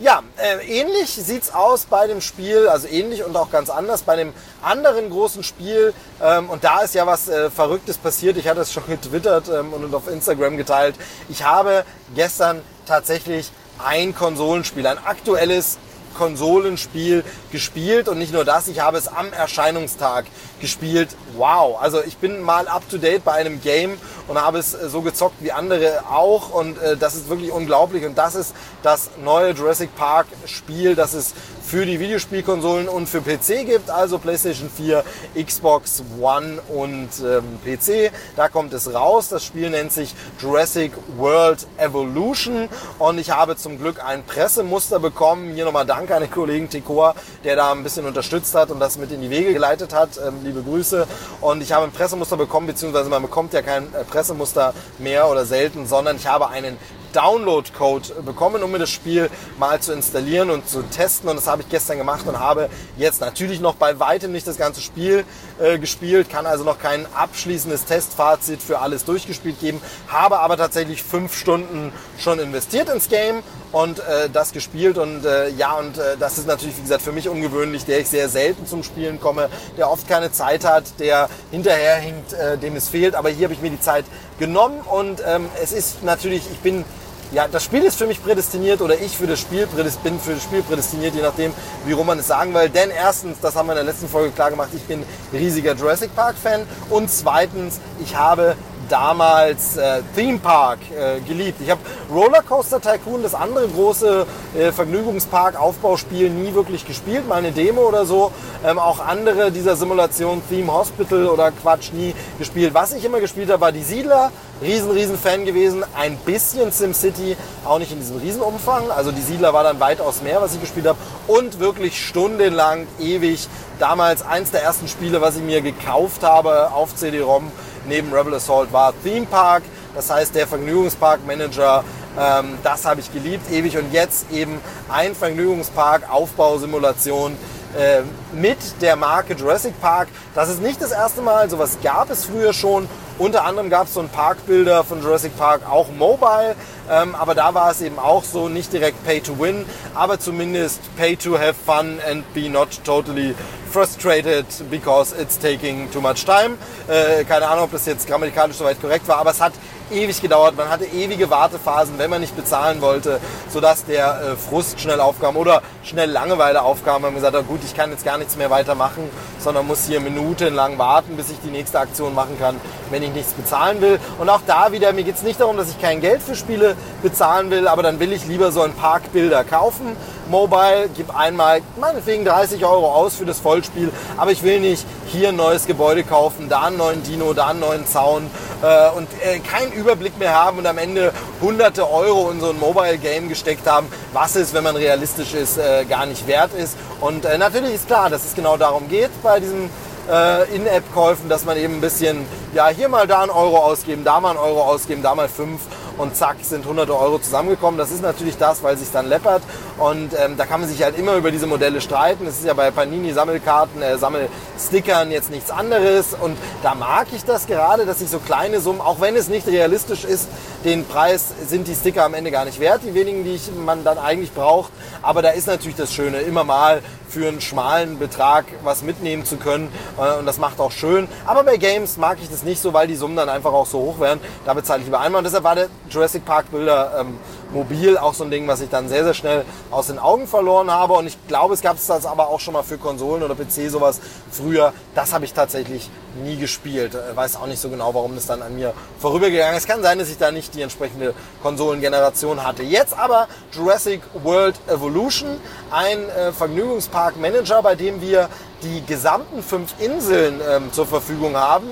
[0.00, 4.16] Ja, äh, ähnlich sieht's aus bei dem Spiel, also ähnlich und auch ganz anders bei
[4.16, 5.94] dem anderen großen Spiel.
[6.20, 8.36] Ähm, und da ist ja was äh, Verrücktes passiert.
[8.36, 10.96] Ich hatte es schon getwittert ähm, und auf Instagram geteilt.
[11.28, 13.52] Ich habe gestern tatsächlich
[13.84, 15.78] ein Konsolenspiel, ein aktuelles
[16.12, 20.26] Konsolenspiel gespielt und nicht nur das, ich habe es am Erscheinungstag
[20.60, 21.10] gespielt.
[21.36, 23.98] Wow, also ich bin mal up to date bei einem Game
[24.28, 28.04] und habe es äh, so gezockt wie andere auch und äh, das ist wirklich unglaublich
[28.04, 31.34] und das ist das neue Jurassic Park Spiel, das es
[31.72, 35.04] für die Videospielkonsolen und für PC gibt, also PlayStation 4,
[35.42, 38.12] Xbox One und ähm, PC.
[38.36, 39.28] Da kommt es raus.
[39.28, 45.54] Das Spiel nennt sich Jurassic World Evolution und ich habe zum Glück ein Pressemuster bekommen.
[45.54, 48.98] Hier nochmal Danke an den Kollegen Tekor, der da ein bisschen unterstützt hat und das
[48.98, 50.18] mit in die Wege geleitet hat.
[50.18, 51.06] Ähm, liebe Grüße.
[51.40, 55.44] Und ich habe ein Pressemuster bekommen, beziehungsweise man bekommt ja kein äh, Pressemuster mehr oder
[55.44, 56.76] selten, sondern ich habe einen
[57.12, 61.28] Download-Code bekommen, um mir das Spiel mal zu installieren und zu testen.
[61.28, 64.56] Und das habe ich gestern gemacht und habe jetzt natürlich noch bei weitem nicht das
[64.56, 65.24] ganze Spiel
[65.60, 71.02] äh, gespielt, kann also noch kein abschließendes Testfazit für alles durchgespielt geben, habe aber tatsächlich
[71.02, 76.16] fünf Stunden schon investiert ins Game und äh, das gespielt und äh, ja und äh,
[76.18, 79.48] das ist natürlich wie gesagt für mich ungewöhnlich, der ich sehr selten zum Spielen komme,
[79.76, 83.62] der oft keine Zeit hat, der hinterherhinkt, äh, dem es fehlt, aber hier habe ich
[83.62, 84.04] mir die Zeit
[84.38, 86.84] genommen und ähm, es ist natürlich, ich bin
[87.32, 90.42] ja, das Spiel ist für mich prädestiniert oder ich für das Spiel bin für das
[90.42, 91.52] Spiel prädestiniert, je nachdem,
[91.86, 92.68] wie rum man es sagen will.
[92.68, 96.14] Denn erstens, das haben wir in der letzten Folge klar gemacht, ich bin riesiger Jurassic
[96.14, 98.54] Park Fan und zweitens, ich habe
[98.92, 101.62] damals äh, Theme Park äh, geliebt.
[101.62, 101.80] Ich habe
[102.12, 108.32] Rollercoaster Tycoon, das andere große äh, Vergnügungspark-Aufbauspiel, nie wirklich gespielt, mal eine Demo oder so.
[108.62, 112.74] Ähm, auch andere dieser Simulation, Theme Hospital oder Quatsch, nie gespielt.
[112.74, 114.30] Was ich immer gespielt habe, war die Siedler.
[114.60, 115.84] Riesen, riesen Fan gewesen.
[115.96, 118.90] Ein bisschen SimCity, auch nicht in diesem Riesenumfang.
[118.90, 120.98] Also die Siedler war dann weitaus mehr, was ich gespielt habe.
[121.26, 123.48] Und wirklich stundenlang, ewig.
[123.80, 127.50] Damals eins der ersten Spiele, was ich mir gekauft habe auf CD-ROM
[127.86, 129.62] neben Rebel Assault war Theme Park.
[129.94, 131.84] Das heißt, der Vergnügungspark-Manager,
[132.18, 133.76] ähm, das habe ich geliebt, ewig.
[133.76, 137.36] Und jetzt eben ein Vergnügungspark-Aufbausimulation
[137.76, 138.00] äh,
[138.34, 140.08] mit der Marke Jurassic Park.
[140.34, 142.88] Das ist nicht das erste Mal, sowas gab es früher schon.
[143.18, 146.54] Unter anderem gab es so ein Parkbilder von Jurassic Park auch mobile,
[146.92, 150.80] ähm, aber da war es eben auch so, nicht direkt Pay to Win, aber zumindest
[150.96, 153.34] Pay to have fun and be not totally
[153.70, 156.58] frustrated because it's taking too much time.
[156.88, 159.54] Äh, keine Ahnung, ob das jetzt grammatikalisch soweit korrekt war, aber es hat
[159.92, 160.56] ewig gedauert.
[160.56, 165.36] Man hatte ewige Wartephasen, wenn man nicht bezahlen wollte, sodass der äh, Frust schnell aufkam
[165.36, 167.02] oder schnell Langeweile aufkam.
[167.02, 170.78] Man gesagt hat, gut, ich kann jetzt gar nichts mehr weitermachen, sondern muss hier minutenlang
[170.78, 173.98] warten, bis ich die nächste Aktion machen kann, wenn ich nichts bezahlen will.
[174.18, 176.76] Und auch da wieder, mir geht es nicht darum, dass ich kein Geld für Spiele
[177.02, 179.96] bezahlen will, aber dann will ich lieber so ein Parkbilder kaufen
[180.32, 185.28] Mobile, gib einmal meinetwegen 30 Euro aus für das Vollspiel, aber ich will nicht hier
[185.28, 188.30] ein neues Gebäude kaufen, da einen neuen Dino, da einen neuen Zaun
[188.62, 192.58] äh, und äh, keinen Überblick mehr haben und am Ende hunderte Euro in so ein
[192.58, 196.76] Mobile-Game gesteckt haben, was es, wenn man realistisch ist, äh, gar nicht wert ist.
[197.00, 199.70] Und äh, natürlich ist klar, dass es genau darum geht bei diesen
[200.10, 204.20] äh, In-App-Käufen, dass man eben ein bisschen, ja, hier mal da einen Euro ausgeben, da
[204.20, 205.60] mal einen Euro ausgeben, da mal fünf
[205.98, 207.78] und zack sind hunderte Euro zusammengekommen.
[207.78, 209.42] Das ist natürlich das, weil sich dann läppert
[209.78, 212.26] und ähm, da kann man sich halt immer über diese Modelle streiten.
[212.26, 217.24] Es ist ja bei Panini Sammelkarten, äh, Sammelstickern jetzt nichts anderes und da mag ich
[217.24, 220.28] das gerade, dass sich so kleine Summen, auch wenn es nicht realistisch ist,
[220.64, 223.84] den Preis sind die Sticker am Ende gar nicht wert, die wenigen, die ich, man
[223.84, 224.72] dann eigentlich braucht.
[225.02, 229.36] Aber da ist natürlich das Schöne, immer mal für einen schmalen Betrag was mitnehmen zu
[229.36, 229.72] können.
[229.98, 231.08] Äh, und das macht auch schön.
[231.26, 233.80] Aber bei Games mag ich das nicht so, weil die Summen dann einfach auch so
[233.80, 234.20] hoch wären.
[234.46, 235.18] Da bezahle ich lieber einmal.
[235.18, 237.18] Und deshalb war der Jurassic Park Bilder ähm,
[237.52, 240.70] mobil auch so ein Ding, was ich dann sehr, sehr schnell aus den Augen verloren
[240.70, 240.94] habe.
[240.94, 243.70] Und ich glaube, es gab es das aber auch schon mal für Konsolen oder PC
[243.70, 244.72] sowas früher.
[244.94, 245.90] Das habe ich tatsächlich
[246.22, 246.94] nie gespielt.
[246.94, 249.66] Äh, weiß auch nicht so genau, warum das dann an mir vorübergegangen ist.
[249.66, 252.62] Kann sein, dass ich da nicht die entsprechende Konsolengeneration hatte.
[252.62, 255.28] Jetzt aber Jurassic World Evolution,
[255.70, 258.28] ein äh, Vergnügungspark-Manager, bei dem wir
[258.62, 261.66] die gesamten fünf Inseln ähm, zur Verfügung haben.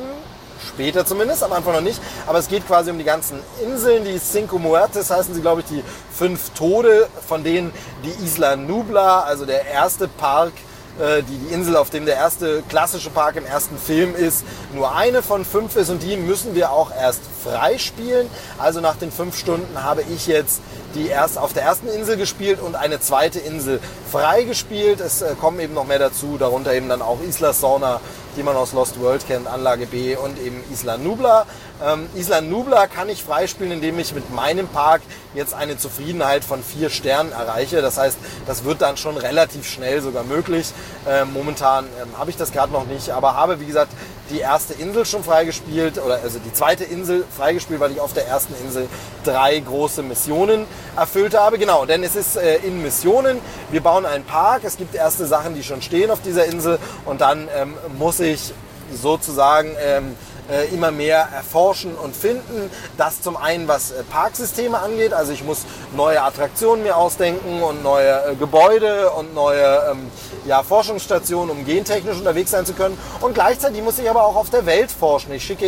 [0.69, 2.01] Später zumindest, am Anfang noch nicht.
[2.27, 4.05] Aber es geht quasi um die ganzen Inseln.
[4.05, 7.73] Die Cinco Muertes heißen sie, glaube ich, die fünf Tode, von denen
[8.05, 10.53] die Isla Nubla, also der erste Park,
[10.99, 14.45] äh, die, die Insel, auf dem der erste klassische Park im ersten Film ist,
[14.75, 18.29] nur eine von fünf ist und die müssen wir auch erst freispielen.
[18.59, 20.61] Also nach den fünf Stunden habe ich jetzt
[20.95, 25.01] die erst auf der ersten Insel gespielt und eine zweite Insel freigespielt.
[25.01, 28.01] Es äh, kommen eben noch mehr dazu, darunter eben dann auch Isla Sauna,
[28.37, 31.47] die man aus Lost World kennt, Anlage B und eben Isla Nubla.
[31.85, 35.03] Ähm, Isla Nubla kann ich freispielen, indem ich mit meinem Park
[35.35, 37.83] jetzt eine Zufriedenheit von vier Sternen erreiche.
[37.83, 40.73] Das heißt, das wird dann schon relativ schnell sogar möglich.
[41.09, 43.93] Ähm, momentan ähm, habe ich das gerade noch nicht, aber habe, wie gesagt,
[44.31, 48.29] die erste Insel schon freigespielt, oder also die zweite Insel freigespielt, weil ich auf der
[48.29, 48.89] ersten Insel
[49.25, 50.67] drei große Missionen
[50.97, 51.59] erfüllt habe.
[51.59, 53.39] Genau, denn es ist äh, in Missionen.
[53.71, 57.21] Wir bauen einen Park, es gibt erste Sachen, die schon stehen auf dieser Insel und
[57.21, 58.53] dann ähm, muss ich
[58.93, 60.17] sozusagen ähm,
[60.51, 62.71] äh, immer mehr erforschen und finden.
[62.97, 65.13] Das zum einen, was äh, Parksysteme angeht.
[65.13, 65.65] Also ich muss
[65.95, 70.11] neue Attraktionen mir ausdenken und neue äh, Gebäude und neue ähm,
[70.47, 72.99] ja, Forschungsstationen, um gentechnisch unterwegs sein zu können.
[73.21, 75.33] Und gleichzeitig muss ich aber auch auf der Welt forschen.
[75.33, 75.67] Ich schicke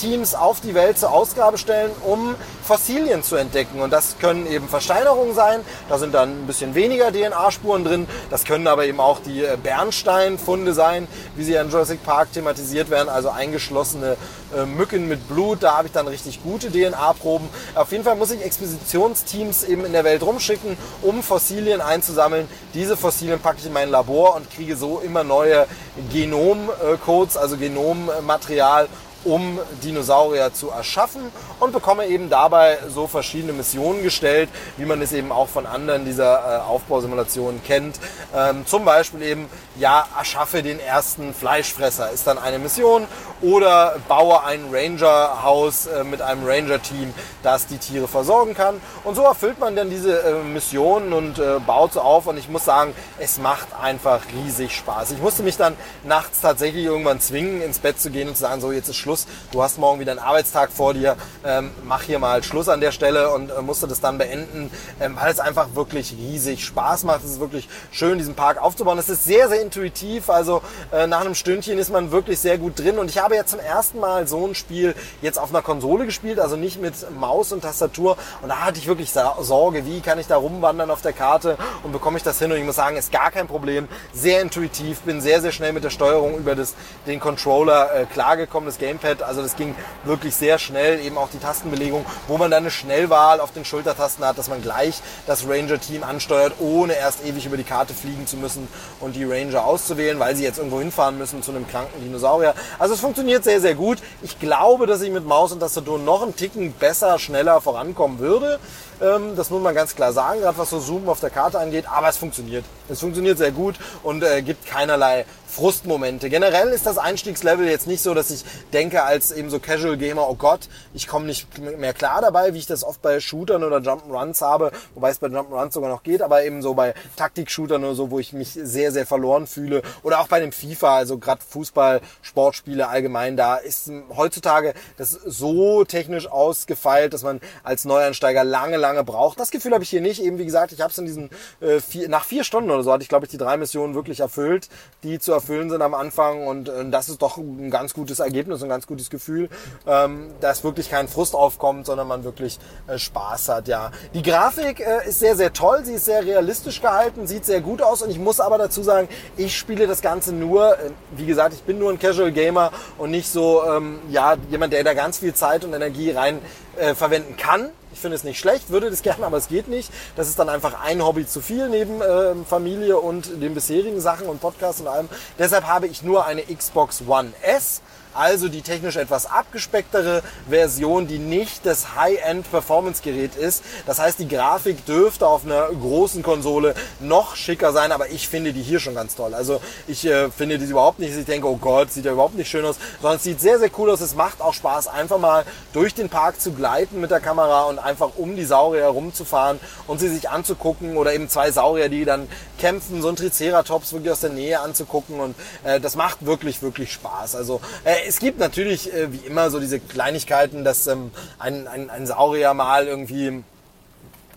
[0.00, 3.80] Expeditionsteams auf die Welt zur Ausgabe stellen, um Fossilien zu entdecken.
[3.80, 5.60] Und das können eben Versteinerungen sein.
[5.88, 8.06] Da sind dann ein bisschen weniger DNA-Spuren drin.
[8.30, 13.08] Das können aber eben auch die Bernsteinfunde sein, wie sie in Jurassic Park thematisiert werden.
[13.08, 14.16] Also ein eingeschlossene
[14.56, 15.62] äh, Mücken mit Blut.
[15.62, 17.48] Da habe ich dann richtig gute DNA-Proben.
[17.74, 22.46] Auf jeden Fall muss ich Expeditionsteams eben in der Welt rumschicken, um Fossilien einzusammeln.
[22.74, 25.66] Diese Fossilien packe ich in mein Labor und kriege so immer neue
[26.12, 28.88] Genomcodes, also Genommaterial
[29.24, 31.22] um Dinosaurier zu erschaffen
[31.58, 36.04] und bekomme eben dabei so verschiedene Missionen gestellt, wie man es eben auch von anderen
[36.04, 38.00] dieser äh, Aufbausimulationen kennt.
[38.34, 43.06] Ähm, zum Beispiel eben, ja, erschaffe den ersten Fleischfresser ist dann eine Mission
[43.42, 48.80] oder baue ein Ranger-Haus äh, mit einem Ranger-Team, das die Tiere versorgen kann.
[49.04, 52.48] Und so erfüllt man dann diese äh, Missionen und äh, baut so auf und ich
[52.48, 55.12] muss sagen, es macht einfach riesig Spaß.
[55.12, 58.60] Ich musste mich dann nachts tatsächlich irgendwann zwingen, ins Bett zu gehen und zu sagen,
[58.60, 62.02] so jetzt ist Schluss Schluss, du hast morgen wieder einen Arbeitstag vor dir, ähm, mach
[62.02, 64.70] hier mal Schluss an der Stelle und äh, musste das dann beenden,
[65.00, 67.24] ähm, weil es einfach wirklich riesig Spaß macht.
[67.24, 68.98] Es ist wirklich schön, diesen Park aufzubauen.
[68.98, 72.78] Es ist sehr, sehr intuitiv, also äh, nach einem Stündchen ist man wirklich sehr gut
[72.78, 72.98] drin.
[73.00, 76.38] Und ich habe ja zum ersten Mal so ein Spiel jetzt auf einer Konsole gespielt,
[76.38, 78.16] also nicht mit Maus und Tastatur.
[78.42, 81.90] Und da hatte ich wirklich Sorge, wie kann ich da rumwandern auf der Karte und
[81.90, 82.52] bekomme ich das hin?
[82.52, 85.82] Und ich muss sagen, ist gar kein Problem, sehr intuitiv, bin sehr, sehr schnell mit
[85.82, 86.76] der Steuerung über das,
[87.08, 89.22] den Controller äh, klargekommen, das Game Gamepad.
[89.22, 93.40] Also das ging wirklich sehr schnell, eben auch die Tastenbelegung, wo man dann eine Schnellwahl
[93.40, 97.64] auf den Schultertasten hat, dass man gleich das Ranger-Team ansteuert, ohne erst ewig über die
[97.64, 98.68] Karte fliegen zu müssen
[99.00, 102.54] und die Ranger auszuwählen, weil sie jetzt irgendwo hinfahren müssen zu einem kranken Dinosaurier.
[102.78, 103.98] Also es funktioniert sehr, sehr gut.
[104.22, 108.58] Ich glaube, dass ich mit Maus und Tastatur noch einen Ticken besser, schneller vorankommen würde.
[109.00, 111.84] Ähm, das muss man ganz klar sagen, gerade was so Zoom auf der Karte angeht.
[111.90, 112.64] Aber es funktioniert.
[112.88, 116.30] Es funktioniert sehr gut und äh, gibt keinerlei Frustmomente.
[116.30, 120.28] Generell ist das Einstiegslevel jetzt nicht so, dass ich denke als eben so Casual Gamer,
[120.28, 123.78] oh Gott, ich komme nicht mehr klar dabei, wie ich das oft bei Shootern oder
[123.78, 127.94] Jump'n'Runs habe, wobei es bei Jump'n'Runs sogar noch geht, aber eben so bei Taktik-Shootern oder
[127.94, 131.42] so, wo ich mich sehr, sehr verloren fühle oder auch bei dem FIFA, also gerade
[131.48, 138.76] Fußball, Sportspiele allgemein, da ist heutzutage das so technisch ausgefeilt, dass man als Neuansteiger lange,
[138.76, 139.38] lange braucht.
[139.40, 140.22] Das Gefühl habe ich hier nicht.
[140.22, 142.92] Eben wie gesagt, ich habe es in diesen äh, vier, nach vier Stunden oder so
[142.92, 144.68] hatte ich glaube ich die drei Missionen wirklich erfüllt,
[145.02, 148.62] die zu erfüllen sind am Anfang und äh, das ist doch ein ganz gutes Ergebnis,
[148.62, 149.48] ein ganz gutes Gefühl,
[149.86, 153.68] ähm, dass wirklich kein Frust aufkommt, sondern man wirklich äh, Spaß hat.
[153.68, 157.60] Ja, die Grafik äh, ist sehr sehr toll, sie ist sehr realistisch gehalten, sieht sehr
[157.60, 161.26] gut aus und ich muss aber dazu sagen, ich spiele das Ganze nur, äh, wie
[161.26, 164.94] gesagt, ich bin nur ein Casual Gamer und nicht so ähm, ja jemand, der da
[164.94, 166.40] ganz viel Zeit und Energie rein
[166.76, 167.70] äh, verwenden kann.
[167.92, 169.90] Ich finde es nicht schlecht, würde das gerne, aber es geht nicht.
[170.16, 174.26] Das ist dann einfach ein Hobby zu viel neben äh, Familie und den bisherigen Sachen
[174.26, 175.08] und Podcasts und allem.
[175.38, 177.82] Deshalb habe ich nur eine Xbox One S
[178.14, 183.62] also die technisch etwas abgespecktere Version, die nicht das High-End-Performance-Gerät ist.
[183.86, 188.52] Das heißt, die Grafik dürfte auf einer großen Konsole noch schicker sein, aber ich finde
[188.52, 189.34] die hier schon ganz toll.
[189.34, 192.50] Also ich äh, finde die überhaupt nicht, ich denke, oh Gott, sieht ja überhaupt nicht
[192.50, 194.00] schön aus, sondern es sieht sehr, sehr cool aus.
[194.00, 197.78] Es macht auch Spaß, einfach mal durch den Park zu gleiten mit der Kamera und
[197.78, 202.28] einfach um die Saurier herumzufahren und sie sich anzugucken oder eben zwei Saurier, die dann
[202.58, 205.34] kämpfen, so ein Triceratops wirklich aus der Nähe anzugucken und
[205.64, 207.34] äh, das macht wirklich, wirklich Spaß.
[207.34, 211.90] Also äh, es gibt natürlich äh, wie immer so diese Kleinigkeiten, dass ähm, ein, ein,
[211.90, 213.42] ein Saurier mal irgendwie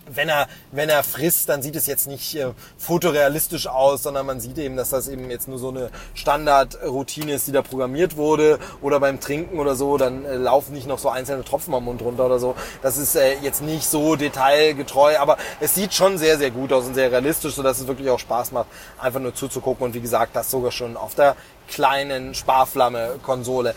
[0.06, 2.48] wenn er, wenn er frisst, dann sieht es jetzt nicht äh,
[2.78, 7.46] fotorealistisch aus, sondern man sieht eben, dass das eben jetzt nur so eine Standardroutine ist,
[7.46, 8.58] die da programmiert wurde.
[8.82, 12.02] Oder beim Trinken oder so, dann äh, laufen nicht noch so einzelne Tropfen am Mund
[12.02, 12.54] runter oder so.
[12.82, 16.86] Das ist äh, jetzt nicht so detailgetreu, aber es sieht schon sehr, sehr gut aus
[16.86, 18.66] und sehr realistisch, sodass es wirklich auch Spaß macht,
[19.00, 19.86] einfach nur zuzugucken.
[19.86, 21.36] Und wie gesagt, das sogar schon auf der
[21.68, 23.74] kleinen Sparflamme-Konsole.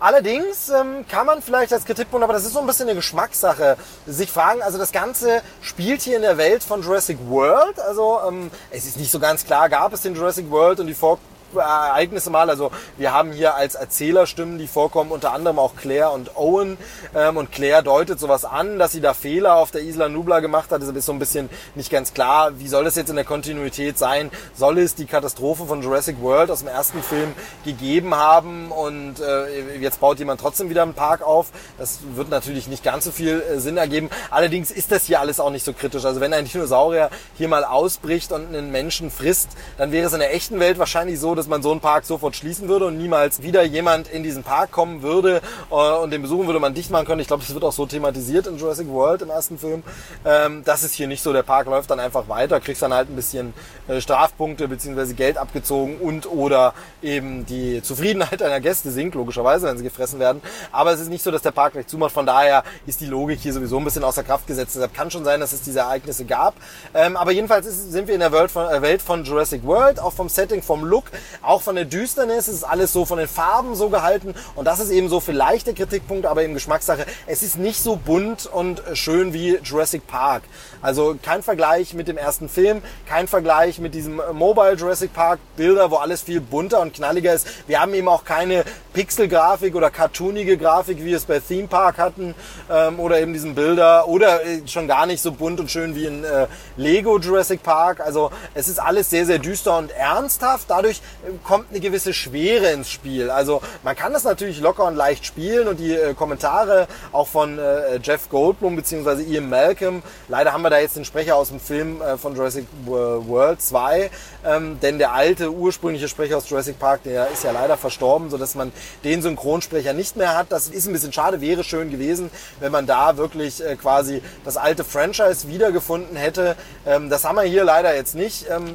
[0.00, 3.76] Allerdings ähm, kann man vielleicht als Kritikpunkt, aber das ist so ein bisschen eine Geschmackssache,
[4.06, 7.80] sich fragen, also das Ganze spielt hier in der Welt von Jurassic World.
[7.80, 10.94] Also ähm, es ist nicht so ganz klar, gab es den Jurassic World und die
[10.94, 11.18] Vor
[11.54, 12.50] Ereignisse mal.
[12.50, 16.78] Also wir haben hier als Erzählerstimmen, die vorkommen, unter anderem auch Claire und Owen.
[17.14, 20.70] Ähm, und Claire deutet sowas an, dass sie da Fehler auf der Isla Nubla gemacht
[20.70, 20.82] hat.
[20.82, 22.58] Das ist so ein bisschen nicht ganz klar.
[22.58, 24.30] Wie soll das jetzt in der Kontinuität sein?
[24.54, 27.32] Soll es die Katastrophe von Jurassic World aus dem ersten Film
[27.64, 31.48] gegeben haben und äh, jetzt baut jemand trotzdem wieder einen Park auf?
[31.78, 34.10] Das wird natürlich nicht ganz so viel äh, Sinn ergeben.
[34.30, 36.04] Allerdings ist das hier alles auch nicht so kritisch.
[36.04, 40.20] Also wenn ein Dinosaurier hier mal ausbricht und einen Menschen frisst, dann wäre es in
[40.20, 43.42] der echten Welt wahrscheinlich so, dass man so einen Park sofort schließen würde und niemals
[43.42, 47.06] wieder jemand in diesen Park kommen würde äh, und den besuchen würde man dicht machen
[47.06, 47.20] können.
[47.20, 49.82] Ich glaube, das wird auch so thematisiert in Jurassic World im ersten Film.
[50.24, 51.32] Ähm, das ist hier nicht so.
[51.32, 53.54] Der Park läuft dann einfach weiter, kriegst dann halt ein bisschen
[53.88, 55.14] äh, Strafpunkte bzw.
[55.14, 60.42] Geld abgezogen und oder eben die Zufriedenheit deiner Gäste sinkt, logischerweise, wenn sie gefressen werden.
[60.72, 62.12] Aber es ist nicht so, dass der Park gleich zumacht.
[62.12, 64.74] Von daher ist die Logik hier sowieso ein bisschen außer Kraft gesetzt.
[64.74, 66.54] Deshalb kann schon sein, dass es diese Ereignisse gab.
[66.94, 70.00] Ähm, aber jedenfalls ist, sind wir in der Welt von, äh, Welt von Jurassic World,
[70.00, 71.04] auch vom Setting, vom Look.
[71.42, 74.34] Auch von der Düsternis ist alles so von den Farben so gehalten.
[74.54, 77.06] Und das ist eben so vielleicht der Kritikpunkt, aber eben Geschmackssache.
[77.26, 80.42] Es ist nicht so bunt und schön wie Jurassic Park.
[80.80, 85.90] Also kein Vergleich mit dem ersten Film, kein Vergleich mit diesem Mobile Jurassic Park Bilder,
[85.90, 87.46] wo alles viel bunter und knalliger ist.
[87.66, 91.98] Wir haben eben auch keine Pixel-Grafik oder cartoonige Grafik, wie wir es bei Theme Park
[91.98, 92.34] hatten,
[92.70, 96.06] ähm, oder eben diesen Bilder, oder äh, schon gar nicht so bunt und schön wie
[96.06, 98.00] in äh, Lego Jurassic Park.
[98.00, 100.66] Also es ist alles sehr, sehr düster und ernsthaft.
[100.68, 101.00] Dadurch
[101.44, 103.30] kommt eine gewisse Schwere ins Spiel.
[103.30, 107.58] Also man kann das natürlich locker und leicht spielen und die äh, Kommentare auch von
[107.58, 109.22] äh, Jeff Goldblum bzw.
[109.22, 110.02] Ian Malcolm.
[110.28, 114.10] Leider haben wir da jetzt den Sprecher aus dem Film äh, von Jurassic World 2,
[114.44, 118.54] ähm, denn der alte ursprüngliche Sprecher aus Jurassic Park, der ist ja leider verstorben, sodass
[118.54, 118.72] man
[119.04, 120.50] den Synchronsprecher nicht mehr hat.
[120.50, 124.56] Das ist ein bisschen schade, wäre schön gewesen, wenn man da wirklich äh, quasi das
[124.56, 126.56] alte Franchise wiedergefunden hätte.
[126.86, 128.46] Ähm, das haben wir hier leider jetzt nicht.
[128.50, 128.72] Ähm,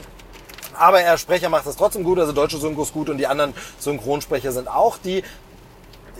[0.75, 4.51] aber er Sprecher macht das trotzdem gut, also deutsche Synchros gut und die anderen Synchronsprecher
[4.51, 5.23] sind auch die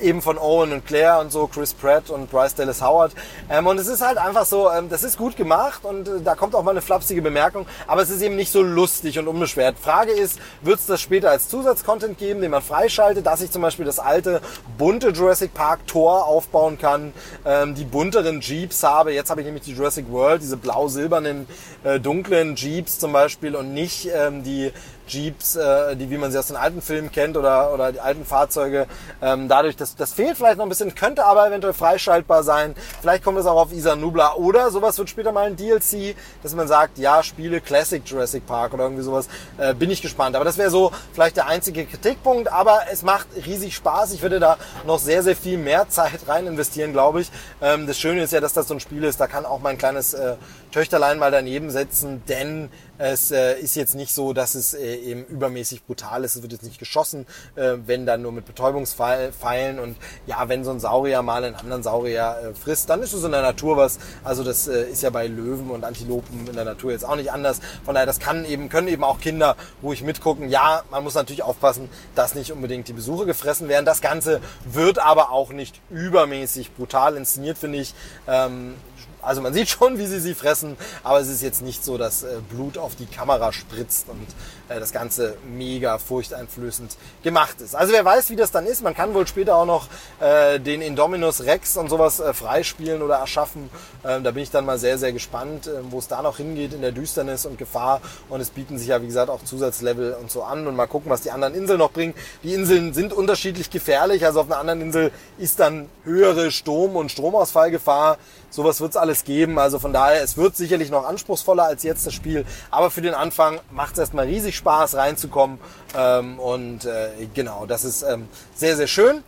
[0.04, 3.14] eben von Owen und Claire und so, Chris Pratt und Bryce Dallas Howard.
[3.50, 6.36] Ähm, und es ist halt einfach so, ähm, das ist gut gemacht und äh, da
[6.36, 9.78] kommt auch mal eine flapsige Bemerkung, aber es ist eben nicht so lustig und unbeschwert.
[9.80, 13.62] Frage ist, wird es das später als Zusatzcontent geben, den man freischaltet, dass ich zum
[13.62, 14.42] Beispiel das alte
[14.78, 17.14] bunte Jurassic Park Tor aufbauen kann,
[17.46, 19.14] ähm, die bunteren Jeeps habe.
[19.14, 21.48] Jetzt habe ich nämlich die Jurassic World, diese blau-silbernen,
[21.84, 24.72] äh, dunklen Jeeps zum Beispiel und nicht ähm, die
[25.14, 28.26] Jeeps, äh, die wie man sie aus den alten Filmen kennt oder, oder die alten
[28.26, 28.88] Fahrzeuge.
[29.22, 32.76] Ähm, dadurch, das, das fehlt vielleicht noch ein bisschen, könnte aber eventuell freischaltbar sein.
[33.02, 36.56] Vielleicht kommt es auch auf Isa Nubla oder sowas wird später mal ein DLC, dass
[36.56, 39.28] man sagt, ja, spiele Classic Jurassic Park oder irgendwie sowas.
[39.58, 40.36] Äh, bin ich gespannt.
[40.36, 42.52] Aber das wäre so vielleicht der einzige Kritikpunkt.
[42.52, 44.14] Aber es macht riesig Spaß.
[44.14, 47.32] Ich würde da noch sehr, sehr viel mehr Zeit rein investieren, glaube ich.
[47.62, 49.78] Ähm, das Schöne ist ja, dass das so ein Spiel ist, da kann auch mein
[49.78, 50.36] kleines äh,
[50.72, 52.70] Töchterlein mal daneben setzen, denn
[53.12, 56.38] es äh, ist jetzt nicht so, dass es äh, eben übermäßig brutal ist.
[56.38, 57.26] Es wird jetzt nicht geschossen,
[57.56, 61.84] äh, wenn dann nur mit Betäubungspfeilen und ja, wenn so ein Saurier mal einen anderen
[61.84, 64.00] Saurier äh, frisst, dann ist es in der Natur was.
[64.24, 67.32] Also das äh, ist ja bei Löwen und Antilopen in der Natur jetzt auch nicht
[67.32, 67.60] anders.
[67.84, 70.48] Von daher, das kann eben, können eben auch Kinder ruhig mitgucken.
[70.48, 73.86] Ja, man muss natürlich aufpassen, dass nicht unbedingt die Besuche gefressen werden.
[73.86, 77.94] Das Ganze wird aber auch nicht übermäßig brutal inszeniert, finde ich.
[78.28, 78.76] Ähm,
[79.24, 82.24] also man sieht schon, wie sie sie fressen, aber es ist jetzt nicht so, dass
[82.24, 84.28] äh, Blut auf die Kamera spritzt und
[84.70, 87.76] äh, das Ganze mega furchteinflößend gemacht ist.
[87.76, 88.84] Also wer weiß, wie das dann ist.
[88.84, 89.88] Man kann wohl später auch noch
[90.20, 93.70] äh, den Indominus Rex und sowas freispielen oder erschaffen.
[94.06, 96.74] Ähm, da bin ich dann mal sehr, sehr gespannt, äh, wo es da noch hingeht
[96.74, 98.02] in der Düsternis und Gefahr.
[98.30, 100.68] Und es bieten sich ja, wie gesagt, auch Zusatzlevel und so an.
[100.68, 102.14] Und mal gucken, was die anderen Inseln noch bringen.
[102.44, 104.26] Die Inseln sind unterschiedlich gefährlich.
[104.26, 108.18] Also auf einer anderen Insel ist dann höhere Sturm- und Stromausfallgefahr.
[108.54, 109.58] Sowas wird es alles geben.
[109.58, 112.46] Also von daher, es wird sicherlich noch anspruchsvoller als jetzt das Spiel.
[112.70, 115.58] Aber für den Anfang macht es erstmal riesig Spaß reinzukommen.
[115.98, 119.24] Ähm, und äh, genau, das ist ähm, sehr, sehr schön.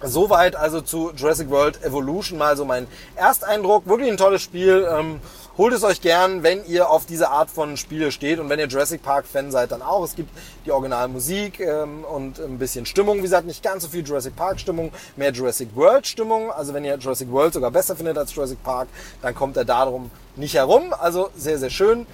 [0.00, 2.86] Soweit also zu Jurassic World Evolution mal so mein
[3.16, 3.88] Ersteindruck.
[3.88, 4.86] Wirklich ein tolles Spiel.
[4.88, 5.20] Ähm,
[5.56, 8.66] holt es euch gern, wenn ihr auf diese Art von Spiele steht und wenn ihr
[8.66, 10.04] Jurassic Park Fan seid, dann auch.
[10.04, 10.30] Es gibt
[10.66, 13.18] die Originalmusik ähm, und ein bisschen Stimmung.
[13.18, 16.50] Wie gesagt, nicht ganz so viel Jurassic Park Stimmung, mehr Jurassic World Stimmung.
[16.50, 18.88] Also wenn ihr Jurassic World sogar besser findet als Jurassic Park,
[19.22, 20.92] dann kommt er darum nicht herum.
[20.98, 22.06] Also sehr, sehr schön.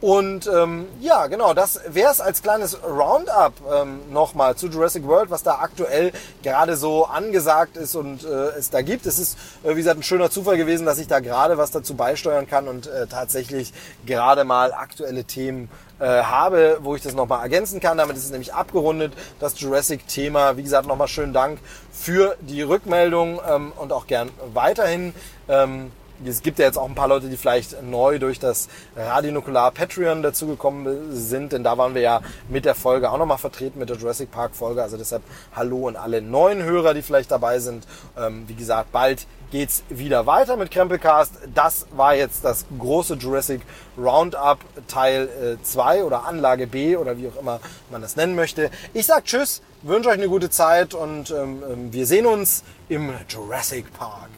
[0.00, 5.30] Und ähm, ja, genau, das wäre es als kleines Roundup ähm, nochmal zu Jurassic World,
[5.30, 6.12] was da aktuell
[6.44, 9.06] gerade so angesagt ist und äh, es da gibt.
[9.06, 11.94] Es ist, äh, wie gesagt, ein schöner Zufall gewesen, dass ich da gerade was dazu
[11.96, 13.72] beisteuern kann und äh, tatsächlich
[14.06, 15.68] gerade mal aktuelle Themen
[15.98, 17.98] äh, habe, wo ich das nochmal ergänzen kann.
[17.98, 20.56] Damit ist es nämlich abgerundet, das Jurassic-Thema.
[20.56, 21.58] Wie gesagt, nochmal schönen Dank
[21.90, 25.12] für die Rückmeldung ähm, und auch gern weiterhin.
[25.48, 25.90] Ähm,
[26.26, 30.22] es gibt ja jetzt auch ein paar Leute, die vielleicht neu durch das Radionukular Patreon
[30.22, 33.96] dazugekommen sind, denn da waren wir ja mit der Folge auch nochmal vertreten, mit der
[33.96, 34.82] Jurassic Park Folge.
[34.82, 35.22] Also deshalb
[35.54, 37.86] Hallo an alle neuen Hörer, die vielleicht dabei sind.
[38.18, 41.34] Ähm, wie gesagt, bald geht's wieder weiter mit Krempelcast.
[41.54, 43.62] Das war jetzt das große Jurassic
[43.96, 44.58] Roundup
[44.88, 47.60] Teil 2 äh, oder Anlage B oder wie auch immer
[47.90, 48.70] man das nennen möchte.
[48.94, 53.12] Ich sag Tschüss, wünsche euch eine gute Zeit und ähm, ähm wir sehen uns im
[53.28, 54.28] Jurassic Park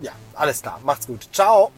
[0.00, 0.80] ja, alles klar.
[0.82, 1.28] Macht's gut.
[1.32, 1.70] Ciao.